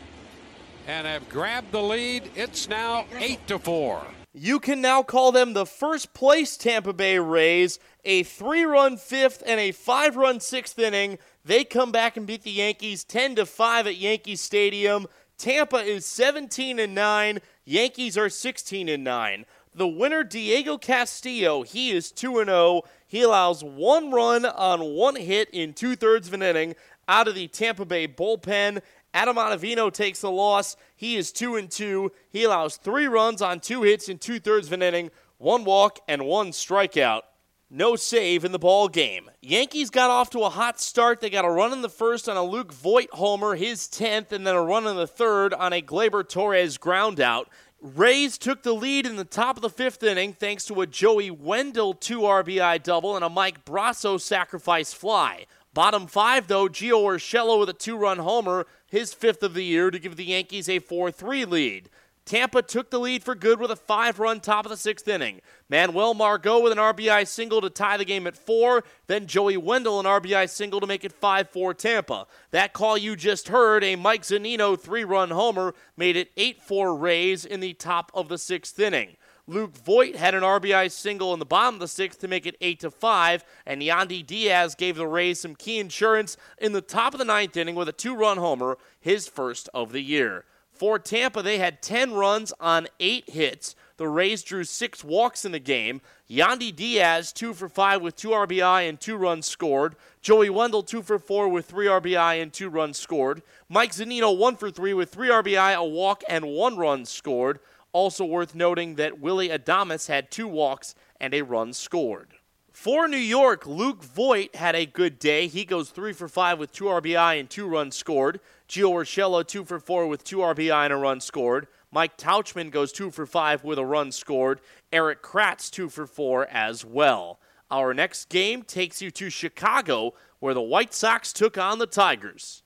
and 0.88 1.08
have 1.08 1.28
grabbed 1.30 1.72
the 1.72 1.82
lead. 1.82 2.30
It's 2.36 2.70
now 2.70 3.06
8 3.18 3.48
to 3.48 3.58
4. 3.58 4.04
You 4.34 4.60
can 4.60 4.82
now 4.82 5.02
call 5.02 5.32
them 5.32 5.54
the 5.54 5.66
first 5.66 6.14
place 6.14 6.56
Tampa 6.56 6.94
Bay 6.94 7.20
Rays, 7.20 7.80
a 8.06 8.24
three 8.24 8.64
run 8.64 8.96
fifth 8.98 9.44
and 9.46 9.60
a 9.60 9.72
five 9.72 10.16
run 10.16 10.40
sixth 10.40 10.80
inning. 10.80 11.18
They 11.44 11.64
come 11.64 11.92
back 11.92 12.16
and 12.16 12.26
beat 12.26 12.44
the 12.44 12.52
Yankees 12.52 13.04
10 13.04 13.36
to 13.36 13.46
5 13.46 13.88
at 13.88 13.98
Yankee 13.98 14.38
Stadium. 14.38 15.08
Tampa 15.38 15.78
is 15.78 16.06
17 16.06 16.80
and 16.80 16.94
9, 16.94 17.40
Yankees 17.66 18.18
are 18.18 18.30
16 18.30 18.88
and 18.88 19.04
9. 19.04 19.46
The 19.74 19.88
winner 19.88 20.24
Diego 20.24 20.78
Castillo, 20.78 21.64
he 21.64 21.92
is 21.92 22.12
2 22.12 22.40
and 22.40 22.50
0. 22.50 22.84
He 23.12 23.24
allows 23.24 23.62
one 23.62 24.10
run 24.12 24.46
on 24.46 24.94
one 24.94 25.18
hit 25.18 25.50
in 25.50 25.74
two 25.74 25.98
thirds 25.98 26.30
of 26.30 26.34
an 26.34 26.42
inning 26.42 26.76
out 27.10 27.28
of 27.28 27.36
the 27.36 27.50
Tampa 27.50 27.84
Bay 27.84 28.08
bullpen. 28.08 28.82
Adam 29.14 29.36
Ottavino 29.36 29.92
takes 29.92 30.22
the 30.22 30.32
loss. 30.32 30.78
He 30.96 31.18
is 31.18 31.34
2 31.34 31.58
and 31.58 31.70
2. 31.70 32.10
He 32.30 32.46
allows 32.46 32.78
three 32.78 33.08
runs 33.08 33.42
on 33.42 33.60
two 33.60 33.84
hits 33.84 34.08
in 34.08 34.18
two 34.18 34.40
thirds 34.40 34.68
of 34.68 34.74
an 34.74 34.82
inning, 34.82 35.12
one 35.40 35.66
walk, 35.66 36.00
and 36.08 36.26
one 36.26 36.52
strikeout. 36.52 37.24
No 37.70 37.98
save 37.98 38.46
in 38.46 38.54
the 38.54 38.60
ball 38.60 38.88
game. 38.88 39.30
Yankees 39.42 39.90
got 39.90 40.10
off 40.10 40.30
to 40.30 40.44
a 40.44 40.50
hot 40.50 40.80
start. 40.80 41.20
They 41.20 41.30
got 41.30 41.44
a 41.44 41.52
run 41.52 41.74
in 41.74 41.82
the 41.82 41.90
first 41.90 42.30
on 42.30 42.38
a 42.38 42.44
Luke 42.46 42.72
Voit 42.72 43.10
homer, 43.12 43.56
his 43.56 43.90
10th, 43.90 44.32
and 44.32 44.48
then 44.48 44.56
a 44.56 44.64
run 44.64 44.88
in 44.88 44.96
the 44.96 45.06
third 45.06 45.54
on 45.54 45.74
a 45.74 45.82
Gleyber 45.82 46.28
Torres 46.28 46.78
groundout. 46.78 47.48
Rays 47.82 48.38
took 48.38 48.62
the 48.62 48.76
lead 48.76 49.08
in 49.08 49.16
the 49.16 49.26
top 49.26 49.56
of 49.56 49.64
the 49.64 49.70
fifth 49.70 50.04
inning 50.04 50.34
thanks 50.34 50.66
to 50.66 50.82
a 50.82 50.86
Joey 50.86 51.32
Wendle 51.32 51.96
2 51.96 52.20
RBI 52.20 52.84
double 52.84 53.16
and 53.16 53.26
a 53.26 53.30
Mike 53.30 53.66
Brosseau 53.66 54.22
sacrifice 54.22 54.94
fly. 54.94 55.48
Bottom 55.74 56.06
five, 56.06 56.46
though, 56.46 56.68
Gio 56.68 57.02
Urshela 57.02 57.60
with 57.60 57.70
a 57.70 57.74
two 57.74 57.98
run 57.98 58.20
homer, 58.20 58.68
his 58.86 59.16
fifth 59.16 59.42
of 59.42 59.56
the 59.56 59.64
year, 59.64 59.90
to 59.90 59.98
give 59.98 60.16
the 60.16 60.26
Yankees 60.26 60.70
a 60.70 60.78
4 60.78 61.10
3 61.10 61.46
lead. 61.46 61.90
Tampa 62.26 62.62
took 62.62 62.90
the 62.92 63.00
lead 63.00 63.24
for 63.24 63.36
good 63.36 63.60
with 63.60 63.72
a 63.72 63.76
five 63.76 64.20
run 64.20 64.40
top 64.40 64.66
of 64.66 64.70
the 64.70 64.78
sixth 64.78 65.08
inning. 65.08 65.42
Manuel 65.70 66.14
Margot 66.14 66.60
with 66.60 66.72
an 66.72 66.78
RBI 66.78 67.28
single 67.28 67.62
to 67.62 67.70
tie 67.70 67.98
the 67.98 68.06
game 68.06 68.28
at 68.28 68.38
four. 68.38 68.84
Then 69.08 69.28
Joey 69.28 69.58
Wendle 69.58 70.00
an 70.00 70.06
RBI 70.06 70.50
single 70.50 70.80
to 70.80 70.88
make 70.88 71.04
it 71.04 71.12
5 71.12 71.50
4 71.50 71.74
Tampa. 71.74 72.28
That 72.52 72.74
call 72.74 72.98
you 72.98 73.16
just 73.16 73.48
heard, 73.48 73.84
a 73.84 73.96
Mike 73.96 74.22
Zunino 74.22 74.80
three 74.80 75.04
run 75.04 75.32
homer, 75.32 75.74
made 75.98 76.16
it 76.16 76.32
8 76.38 76.62
4 76.62 76.96
Rays 76.96 77.44
in 77.46 77.60
the 77.60 77.74
top 77.74 78.12
of 78.14 78.30
the 78.30 78.38
sixth 78.38 78.80
inning. 78.80 79.18
Luke 79.48 79.76
Voit 79.76 80.16
had 80.16 80.36
an 80.36 80.44
RBI 80.44 80.92
single 80.92 81.34
in 81.34 81.40
the 81.40 81.46
bottom 81.46 81.76
of 81.76 81.82
the 81.82 81.88
sixth 81.88 82.20
to 82.22 82.28
make 82.28 82.46
it 82.46 82.56
8 82.62 82.80
to 82.82 82.92
5, 82.92 83.44
and 83.66 83.82
Yandy 83.82 84.26
Diaz 84.26 84.76
gave 84.76 84.96
the 84.96 85.08
Rays 85.08 85.42
some 85.42 85.56
key 85.56 85.80
insurance 85.80 86.38
in 86.58 86.72
the 86.72 86.82
top 86.82 87.14
of 87.14 87.18
the 87.18 87.26
ninth 87.26 87.58
inning 87.58 87.76
with 87.76 87.90
a 87.90 87.94
two 87.94 88.16
run 88.16 88.38
homer, 88.38 88.78
his 89.00 89.28
first 89.28 89.68
of 89.74 89.92
the 89.92 90.02
year. 90.02 90.46
For 90.82 90.98
Tampa, 90.98 91.44
they 91.44 91.60
had 91.60 91.84
10 91.84 92.14
runs 92.14 92.52
on 92.60 92.88
8 93.00 93.30
hits. 93.30 93.76
The 93.98 94.08
Rays 94.08 94.42
drew 94.42 94.64
6 94.64 95.04
walks 95.04 95.46
in 95.46 95.52
the 95.52 95.60
game. 95.60 96.02
Yandy 96.28 96.76
Diaz, 96.76 97.32
2 97.32 97.54
for 97.54 97.70
5 97.70 98.02
with 98.02 98.16
2 98.16 98.30
RBI 98.30 98.90
and 98.90 99.00
2 99.00 99.16
runs 99.16 99.46
scored. 99.46 99.96
Joey 100.24 100.50
Wendle, 100.50 100.82
2 100.82 101.04
for 101.04 101.20
4 101.20 101.50
with 101.50 101.68
3 101.68 101.86
RBI 101.86 102.42
and 102.42 102.52
2 102.52 102.68
runs 102.68 102.98
scored. 102.98 103.44
Mike 103.70 103.92
Zunino, 103.92 104.36
1 104.36 104.56
for 104.56 104.72
3 104.72 104.96
with 104.96 105.12
3 105.12 105.30
RBI, 105.30 105.76
a 105.76 105.86
walk, 105.86 106.24
and 106.28 106.48
1 106.48 106.76
run 106.76 107.06
scored. 107.06 107.60
Also 107.94 108.26
worth 108.26 108.56
noting 108.56 108.96
that 108.96 109.20
Willy 109.20 109.50
Adames 109.50 110.08
had 110.08 110.32
two 110.32 110.48
walks 110.48 110.96
and 111.20 111.36
a 111.36 111.44
run 111.44 111.74
scored. 111.74 112.30
For 112.72 113.08
New 113.08 113.18
York, 113.18 113.68
Luke 113.68 114.04
Voit 114.04 114.56
had 114.56 114.76
a 114.76 114.88
good 114.88 115.20
day. 115.20 115.46
He 115.46 115.66
goes 115.66 115.92
3 115.92 116.14
for 116.14 116.28
5 116.28 116.58
with 116.58 116.72
2 116.72 116.86
RBI 116.86 117.40
and 117.40 117.48
2 117.48 117.68
runs 117.68 117.96
scored. 117.96 118.40
Gio 118.72 118.90
Urshela 118.90 119.46
2 119.46 119.66
for 119.66 119.82
4 119.82 120.08
with 120.08 120.24
2 120.24 120.38
RBI 120.38 120.86
and 120.86 120.94
a 120.94 120.96
run 120.96 121.20
scored. 121.20 121.68
Mike 121.92 122.16
Tauchman 122.16 122.72
goes 122.72 122.94
2 122.94 123.12
for 123.12 123.26
5 123.26 123.66
with 123.66 123.78
a 123.78 123.86
run 123.86 124.14
scored. 124.14 124.62
Erik 124.94 125.22
Kratz 125.22 125.70
2 125.70 125.90
for 125.90 126.08
4 126.08 126.48
as 126.48 126.86
well. 126.86 127.42
Our 127.70 127.94
next 127.94 128.30
game 128.30 128.64
takes 128.64 129.02
you 129.02 129.12
to 129.12 129.30
Chicago, 129.30 130.14
where 130.40 130.54
the 130.54 130.62
White 130.62 130.94
Sox 130.94 131.34
took 131.34 131.58
on 131.58 131.80
the 131.80 131.86
Tigers. 131.86 132.64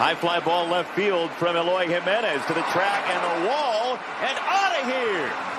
High 0.00 0.16
fly 0.16 0.40
ball 0.40 0.66
left 0.66 0.92
field 0.96 1.30
from 1.32 1.54
Eloy 1.56 1.86
Jimenez 1.86 2.44
to 2.46 2.54
the 2.54 2.62
track 2.72 3.08
and 3.08 3.22
the 3.22 3.48
wall 3.48 4.00
and 4.20 4.36
out 4.40 4.80
of 4.80 4.86
here. 4.88 5.49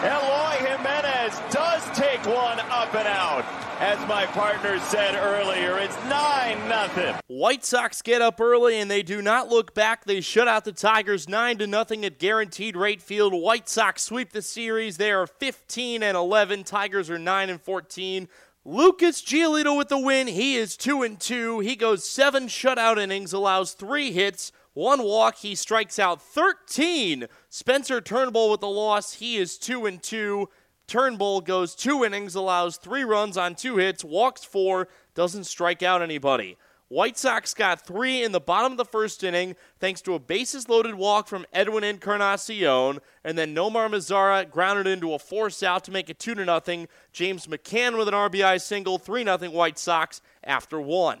Eloy 0.00 0.54
Jimenez 0.60 1.40
does 1.50 1.82
take 1.98 2.24
one 2.24 2.60
up 2.60 2.94
and 2.94 3.08
out. 3.08 3.44
As 3.80 3.98
my 4.08 4.26
partner 4.26 4.78
said 4.78 5.16
earlier, 5.16 5.76
it's 5.78 5.96
9 6.04 6.68
nothing. 6.68 7.16
White 7.26 7.64
Sox 7.64 8.00
get 8.00 8.22
up 8.22 8.40
early 8.40 8.78
and 8.78 8.88
they 8.88 9.02
do 9.02 9.20
not 9.20 9.48
look 9.48 9.74
back. 9.74 10.04
They 10.04 10.20
shut 10.20 10.46
out 10.46 10.64
the 10.64 10.70
Tigers 10.70 11.28
9 11.28 11.58
to 11.58 11.66
nothing 11.66 12.04
at 12.04 12.20
guaranteed 12.20 12.76
rate 12.76 13.02
field. 13.02 13.32
White 13.32 13.68
Sox 13.68 14.02
sweep 14.02 14.30
the 14.30 14.40
series. 14.40 14.98
They 14.98 15.10
are 15.10 15.26
15 15.26 16.04
and 16.04 16.16
11. 16.16 16.62
Tigers 16.62 17.10
are 17.10 17.18
9 17.18 17.50
and 17.50 17.60
14. 17.60 18.28
Lucas 18.64 19.20
Giolito 19.20 19.76
with 19.76 19.88
the 19.88 19.98
win. 19.98 20.28
He 20.28 20.54
is 20.54 20.76
2 20.76 21.02
and 21.02 21.18
2. 21.18 21.58
He 21.58 21.74
goes 21.74 22.08
7 22.08 22.46
shutout 22.46 22.98
innings, 22.98 23.32
allows 23.32 23.72
3 23.72 24.12
hits, 24.12 24.52
1 24.78 25.02
walk. 25.02 25.38
He 25.38 25.56
strikes 25.56 25.98
out 25.98 26.22
13. 26.22 27.26
Spencer 27.48 28.00
Turnbull 28.00 28.48
with 28.48 28.60
the 28.60 28.68
loss. 28.68 29.14
He 29.14 29.36
is 29.36 29.58
2 29.58 29.86
and 29.86 30.00
2. 30.00 30.48
Turnbull 30.86 31.40
goes 31.40 31.74
2 31.74 32.04
innings, 32.04 32.36
allows 32.36 32.76
3 32.76 33.02
runs 33.02 33.36
on 33.36 33.56
2 33.56 33.78
hits, 33.78 34.04
walks 34.04 34.44
4, 34.44 34.86
doesn't 35.16 35.44
strike 35.44 35.82
out 35.82 36.00
anybody. 36.00 36.56
White 36.86 37.18
Sox 37.18 37.54
got 37.54 37.84
three 37.84 38.22
in 38.22 38.30
the 38.32 38.40
bottom 38.40 38.72
of 38.72 38.78
the 38.78 38.84
first 38.84 39.22
inning 39.22 39.56
thanks 39.80 40.00
to 40.02 40.14
a 40.14 40.18
bases 40.20 40.68
loaded 40.68 40.94
walk 40.94 41.26
from 41.26 41.44
Edwin 41.52 41.82
Encarnacion, 41.84 43.00
and 43.24 43.36
then 43.36 43.54
Nomar 43.54 43.90
Mazara 43.90 44.48
grounded 44.48 44.86
into 44.86 45.12
a 45.12 45.18
force 45.18 45.62
out 45.62 45.84
to 45.84 45.90
make 45.90 46.08
it 46.08 46.20
2 46.20 46.36
0. 46.36 46.86
James 47.12 47.46
McCann 47.48 47.98
with 47.98 48.06
an 48.06 48.14
RBI 48.14 48.60
single, 48.60 48.96
3 48.96 49.24
0 49.24 49.38
White 49.50 49.78
Sox 49.78 50.22
after 50.44 50.80
one. 50.80 51.18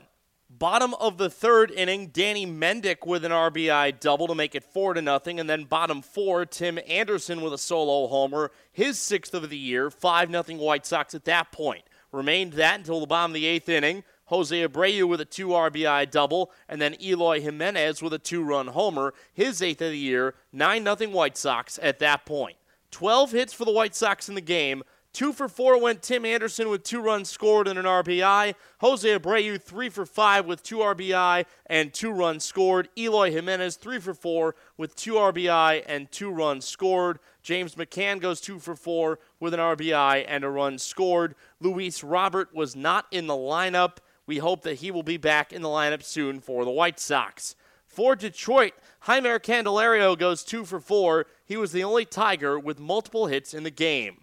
Bottom 0.50 0.94
of 0.94 1.18
the 1.18 1.28
third 1.28 1.70
inning, 1.70 2.06
Danny 2.06 2.46
Mendick 2.46 3.06
with 3.06 3.22
an 3.22 3.32
RBI 3.32 4.00
double 4.00 4.26
to 4.28 4.34
make 4.34 4.54
it 4.54 4.64
4 4.64 4.94
to 4.94 5.02
nothing, 5.02 5.38
and 5.38 5.48
then 5.48 5.64
bottom 5.64 6.00
four, 6.00 6.46
Tim 6.46 6.78
Anderson 6.88 7.42
with 7.42 7.52
a 7.52 7.58
solo 7.58 8.06
homer, 8.06 8.50
his 8.72 8.98
sixth 8.98 9.34
of 9.34 9.50
the 9.50 9.58
year, 9.58 9.90
5 9.90 10.30
0 10.30 10.42
White 10.58 10.86
Sox 10.86 11.14
at 11.14 11.26
that 11.26 11.52
point. 11.52 11.84
Remained 12.12 12.54
that 12.54 12.78
until 12.78 13.00
the 13.00 13.06
bottom 13.06 13.32
of 13.32 13.34
the 13.34 13.44
eighth 13.44 13.68
inning. 13.68 14.04
Jose 14.26 14.66
Abreu 14.66 15.06
with 15.06 15.20
a 15.20 15.26
two 15.26 15.48
RBI 15.48 16.10
double, 16.10 16.50
and 16.66 16.80
then 16.80 16.96
Eloy 16.98 17.42
Jimenez 17.42 18.00
with 18.02 18.14
a 18.14 18.18
two 18.18 18.42
run 18.42 18.68
homer, 18.68 19.12
his 19.34 19.60
eighth 19.60 19.82
of 19.82 19.90
the 19.90 19.98
year, 19.98 20.34
9 20.54 20.82
0 20.82 21.10
White 21.10 21.36
Sox 21.36 21.78
at 21.82 21.98
that 21.98 22.24
point. 22.24 22.56
12 22.90 23.32
hits 23.32 23.52
for 23.52 23.66
the 23.66 23.72
White 23.72 23.94
Sox 23.94 24.30
in 24.30 24.34
the 24.34 24.40
game. 24.40 24.82
Two 25.18 25.32
for 25.32 25.48
four 25.48 25.80
went 25.80 26.00
Tim 26.00 26.24
Anderson 26.24 26.68
with 26.68 26.84
two 26.84 27.00
runs 27.00 27.28
scored 27.28 27.66
and 27.66 27.76
an 27.76 27.86
RBI. 27.86 28.54
Jose 28.78 29.18
Abreu, 29.18 29.60
three 29.60 29.88
for 29.88 30.06
five 30.06 30.46
with 30.46 30.62
two 30.62 30.76
RBI 30.76 31.44
and 31.66 31.92
two 31.92 32.12
runs 32.12 32.44
scored. 32.44 32.88
Eloy 32.96 33.32
Jimenez, 33.32 33.74
three 33.74 33.98
for 33.98 34.14
four 34.14 34.54
with 34.76 34.94
two 34.94 35.14
RBI 35.14 35.82
and 35.88 36.08
two 36.12 36.30
runs 36.30 36.66
scored. 36.66 37.18
James 37.42 37.74
McCann 37.74 38.20
goes 38.20 38.40
two 38.40 38.60
for 38.60 38.76
four 38.76 39.18
with 39.40 39.54
an 39.54 39.58
RBI 39.58 40.24
and 40.28 40.44
a 40.44 40.48
run 40.48 40.78
scored. 40.78 41.34
Luis 41.58 42.04
Robert 42.04 42.54
was 42.54 42.76
not 42.76 43.06
in 43.10 43.26
the 43.26 43.34
lineup. 43.34 43.96
We 44.24 44.38
hope 44.38 44.62
that 44.62 44.76
he 44.76 44.92
will 44.92 45.02
be 45.02 45.16
back 45.16 45.52
in 45.52 45.62
the 45.62 45.68
lineup 45.68 46.04
soon 46.04 46.38
for 46.38 46.64
the 46.64 46.70
White 46.70 47.00
Sox. 47.00 47.56
For 47.88 48.14
Detroit, 48.14 48.74
Jeimer 49.06 49.40
Candelario 49.40 50.16
goes 50.16 50.44
two 50.44 50.64
for 50.64 50.78
four. 50.78 51.26
He 51.44 51.56
was 51.56 51.72
the 51.72 51.82
only 51.82 52.04
Tiger 52.04 52.56
with 52.56 52.78
multiple 52.78 53.26
hits 53.26 53.52
in 53.52 53.64
the 53.64 53.72
game. 53.72 54.18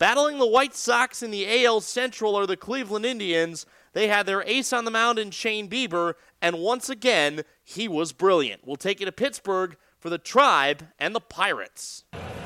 Battling 0.00 0.38
the 0.38 0.46
White 0.46 0.74
Sox 0.74 1.22
in 1.22 1.30
the 1.30 1.66
AL 1.66 1.82
Central 1.82 2.34
are 2.34 2.46
the 2.46 2.56
Cleveland 2.56 3.04
Indians. 3.04 3.66
They 3.92 4.08
had 4.08 4.24
their 4.24 4.42
ace 4.44 4.72
on 4.72 4.86
the 4.86 4.90
mound 4.90 5.18
in 5.18 5.30
Shane 5.30 5.68
Bieber, 5.68 6.14
and 6.40 6.56
once 6.58 6.88
again, 6.88 7.42
he 7.62 7.86
was 7.86 8.14
brilliant. 8.14 8.66
We'll 8.66 8.76
take 8.76 9.00
you 9.00 9.04
to 9.04 9.12
Pittsburgh 9.12 9.76
for 9.98 10.08
the 10.08 10.16
Tribe 10.16 10.86
and 10.98 11.14
the 11.14 11.20
Pirates. 11.20 12.04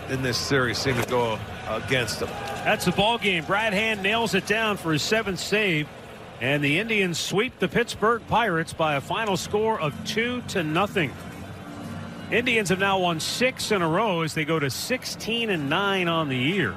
In 0.09 0.21
this 0.21 0.37
series, 0.37 0.79
seem 0.79 1.01
to 1.01 1.09
go 1.09 1.39
against 1.69 2.19
them. 2.19 2.29
That's 2.65 2.87
the 2.87 2.91
ball 2.91 3.19
game. 3.19 3.45
Brad 3.45 3.73
Hand 3.73 4.03
nails 4.03 4.35
it 4.35 4.49
down 4.49 4.77
for 4.77 4.93
his 4.93 5.03
seventh 5.03 5.39
save. 5.39 5.87
And 6.41 6.63
the 6.63 6.81
Indians 6.81 7.21
sweep 7.21 7.61
the 7.61 7.69
Pittsburgh 7.69 8.21
Pirates 8.27 8.73
by 8.73 8.97
a 8.97 9.01
final 9.01 9.37
score 9.37 9.81
of 9.81 9.95
two 10.05 10.43
to 10.49 10.65
nothing. 10.65 11.13
Indians 12.33 12.71
have 12.71 12.81
now 12.81 12.99
won 12.99 13.21
six 13.21 13.71
in 13.71 13.81
a 13.81 13.89
row 13.89 14.23
as 14.23 14.35
they 14.35 14.45
go 14.45 14.59
to 14.59 14.71
16 14.71 15.51
and 15.51 15.71
nine 15.71 16.09
on 16.09 16.29
the 16.29 16.37
year. 16.37 16.77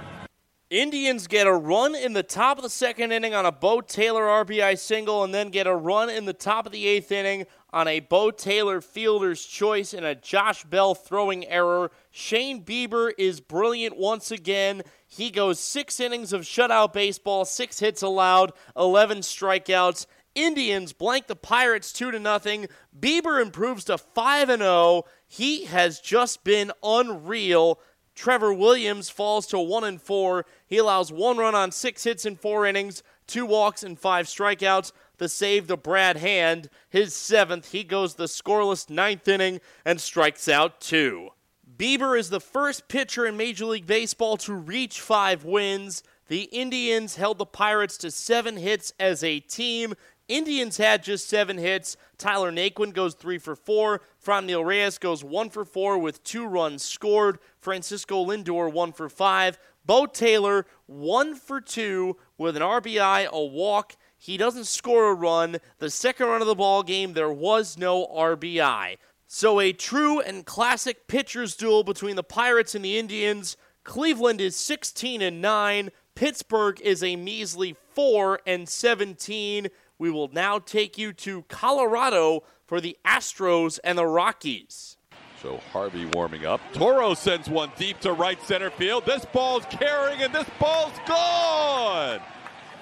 Indians 0.70 1.28
get 1.28 1.48
a 1.48 1.54
run 1.54 1.96
in 1.96 2.12
the 2.12 2.24
top 2.24 2.58
of 2.58 2.64
the 2.64 2.70
second 2.70 3.14
inning 3.14 3.34
on 3.34 3.46
a 3.46 3.54
Beau 3.54 3.80
Taylor 3.80 4.24
RBI 4.24 4.78
single, 4.78 5.24
and 5.24 5.34
then 5.34 5.50
get 5.50 5.66
a 5.66 5.74
run 5.74 6.10
in 6.10 6.26
the 6.26 6.34
top 6.34 6.66
of 6.66 6.74
the 6.74 6.86
eighth 6.86 7.10
inning 7.10 7.46
on 7.72 7.88
a 7.88 8.02
Beau 8.02 8.32
Taylor 8.32 8.82
fielder's 8.82 9.46
choice 9.46 9.94
and 9.94 10.06
a 10.06 10.14
Josh 10.14 10.66
Bell 10.66 10.94
throwing 10.94 11.48
error. 11.48 11.90
Shane 12.12 12.66
Bieber 12.66 13.12
is 13.18 13.40
brilliant 13.40 13.96
once 13.96 14.30
again. 14.30 14.82
He 15.08 15.30
goes 15.30 15.58
six 15.58 16.02
innings 16.02 16.34
of 16.34 16.42
shutout 16.42 16.92
baseball, 16.92 17.46
six 17.46 17.80
hits 17.80 18.02
allowed, 18.02 18.52
11 18.76 19.20
strikeouts. 19.20 20.06
Indians 20.36 20.92
blank 20.92 21.28
the 21.28 21.36
Pirates 21.36 21.94
2 21.94 22.12
to 22.12 22.20
nothing. 22.20 22.68
Bieber 22.98 23.42
improves 23.42 23.86
to 23.86 23.98
5 23.98 24.50
and 24.50 24.62
0. 24.62 25.04
He 25.26 25.64
has 25.66 26.02
just 26.02 26.44
been 26.44 26.74
unreal. 26.84 27.80
Trevor 28.18 28.52
Williams 28.52 29.12
falls 29.12 29.46
to 29.48 29.60
1 29.60 29.84
and 29.84 30.02
4. 30.02 30.44
He 30.66 30.78
allows 30.78 31.12
one 31.12 31.38
run 31.38 31.54
on 31.54 31.72
6 31.72 32.04
hits 32.04 32.26
in 32.26 32.36
4 32.36 32.66
innings, 32.66 33.04
2 33.28 33.46
walks 33.46 33.84
and 33.84 33.98
5 33.98 34.26
strikeouts. 34.26 34.92
The 35.20 35.30
save 35.30 35.68
to 35.68 35.78
Brad 35.78 36.18
Hand, 36.18 36.70
his 36.90 37.14
7th. 37.14 37.68
He 37.68 37.84
goes 37.84 38.16
the 38.16 38.26
scoreless 38.26 38.90
ninth 38.90 39.28
inning 39.28 39.62
and 39.86 40.02
strikes 40.02 40.50
out 40.50 40.82
2. 40.82 41.30
Bieber 41.78 42.18
is 42.18 42.32
the 42.32 42.40
first 42.40 42.88
pitcher 42.88 43.24
in 43.24 43.38
Major 43.38 43.66
League 43.66 43.86
Baseball 43.86 44.36
to 44.38 44.54
reach 44.54 45.00
5 45.00 45.46
wins. 45.46 46.02
The 46.28 46.44
Indians 46.46 47.18
held 47.18 47.38
the 47.38 47.46
Pirates 47.46 47.98
to 48.00 48.10
7 48.10 48.58
hits 48.58 48.94
as 49.00 49.24
a 49.24 49.40
team. 49.42 49.94
Indians 50.28 50.78
had 50.78 51.04
just 51.04 51.30
seven 51.30 51.58
hits. 51.58 51.96
Tyler 52.18 52.52
Naquin 52.52 52.94
goes 52.94 53.14
three 53.14 53.38
for 53.38 53.56
four. 53.56 54.02
Franmil 54.24 54.66
Reyes 54.66 54.98
goes 54.98 55.24
one 55.24 55.50
for 55.50 55.64
four 55.64 55.98
with 55.98 56.24
two 56.24 56.46
runs 56.46 56.84
scored. 56.84 57.40
Francisco 57.60 58.26
Lindor 58.26 58.72
one 58.72 58.92
for 58.92 59.10
five. 59.10 59.58
Beau 59.86 60.06
Taylor 60.06 60.66
one 60.86 61.36
for 61.36 61.62
two 61.62 62.18
with 62.38 62.58
an 62.58 62.62
RBI, 62.62 63.28
a 63.28 63.44
walk. 63.46 63.96
He 64.18 64.36
doesn't 64.36 64.66
score 64.66 65.12
a 65.12 65.14
run. 65.14 65.58
The 65.80 65.90
second 65.90 66.28
run 66.28 66.42
of 66.42 66.48
the 66.48 66.56
ball 66.56 66.84
game, 66.84 67.14
there 67.14 67.32
was 67.32 67.78
no 67.78 68.06
RBI. 68.08 68.98
So 69.28 69.60
a 69.60 69.74
true 69.74 70.20
and 70.20 70.46
classic 70.46 71.08
pitchers 71.08 71.56
duel 71.56 71.84
between 71.84 72.16
the 72.16 72.24
Pirates 72.24 72.76
and 72.76 72.84
the 72.84 72.98
Indians. 72.98 73.56
Cleveland 73.84 74.42
is 74.42 74.56
16 74.56 75.22
and 75.22 75.42
9. 75.42 75.92
Pittsburgh 76.16 76.82
is 76.82 77.04
a 77.04 77.16
measly 77.16 77.76
4 77.94 78.40
and 78.46 78.68
17. 78.68 79.68
We 80.00 80.12
will 80.12 80.30
now 80.32 80.60
take 80.60 80.98
you 80.98 81.14
to 81.14 81.44
Colorado 81.44 82.44
for 82.66 82.80
the 82.80 82.98
Astros 83.06 83.80
and 83.84 83.98
the 83.98 84.06
Rockies. 84.06 84.98
So 85.42 85.58
Harvey 85.72 86.06
warming 86.14 86.46
up. 86.46 86.62
Toro 86.74 87.14
sends 87.14 87.50
one 87.50 87.72
deep 87.78 88.00
to 88.02 88.12
right 88.14 88.42
center 88.44 88.70
field. 88.70 89.06
This 89.06 89.26
ball's 89.26 89.66
carrying 89.70 90.22
and 90.22 90.34
this 90.34 90.48
ball's 90.60 90.94
gone. 91.06 92.20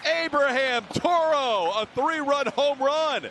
Abraham 0.05 0.85
Toro, 0.93 1.71
a 1.81 1.87
three 1.93 2.19
run 2.19 2.47
home 2.47 2.79
run. 2.79 3.27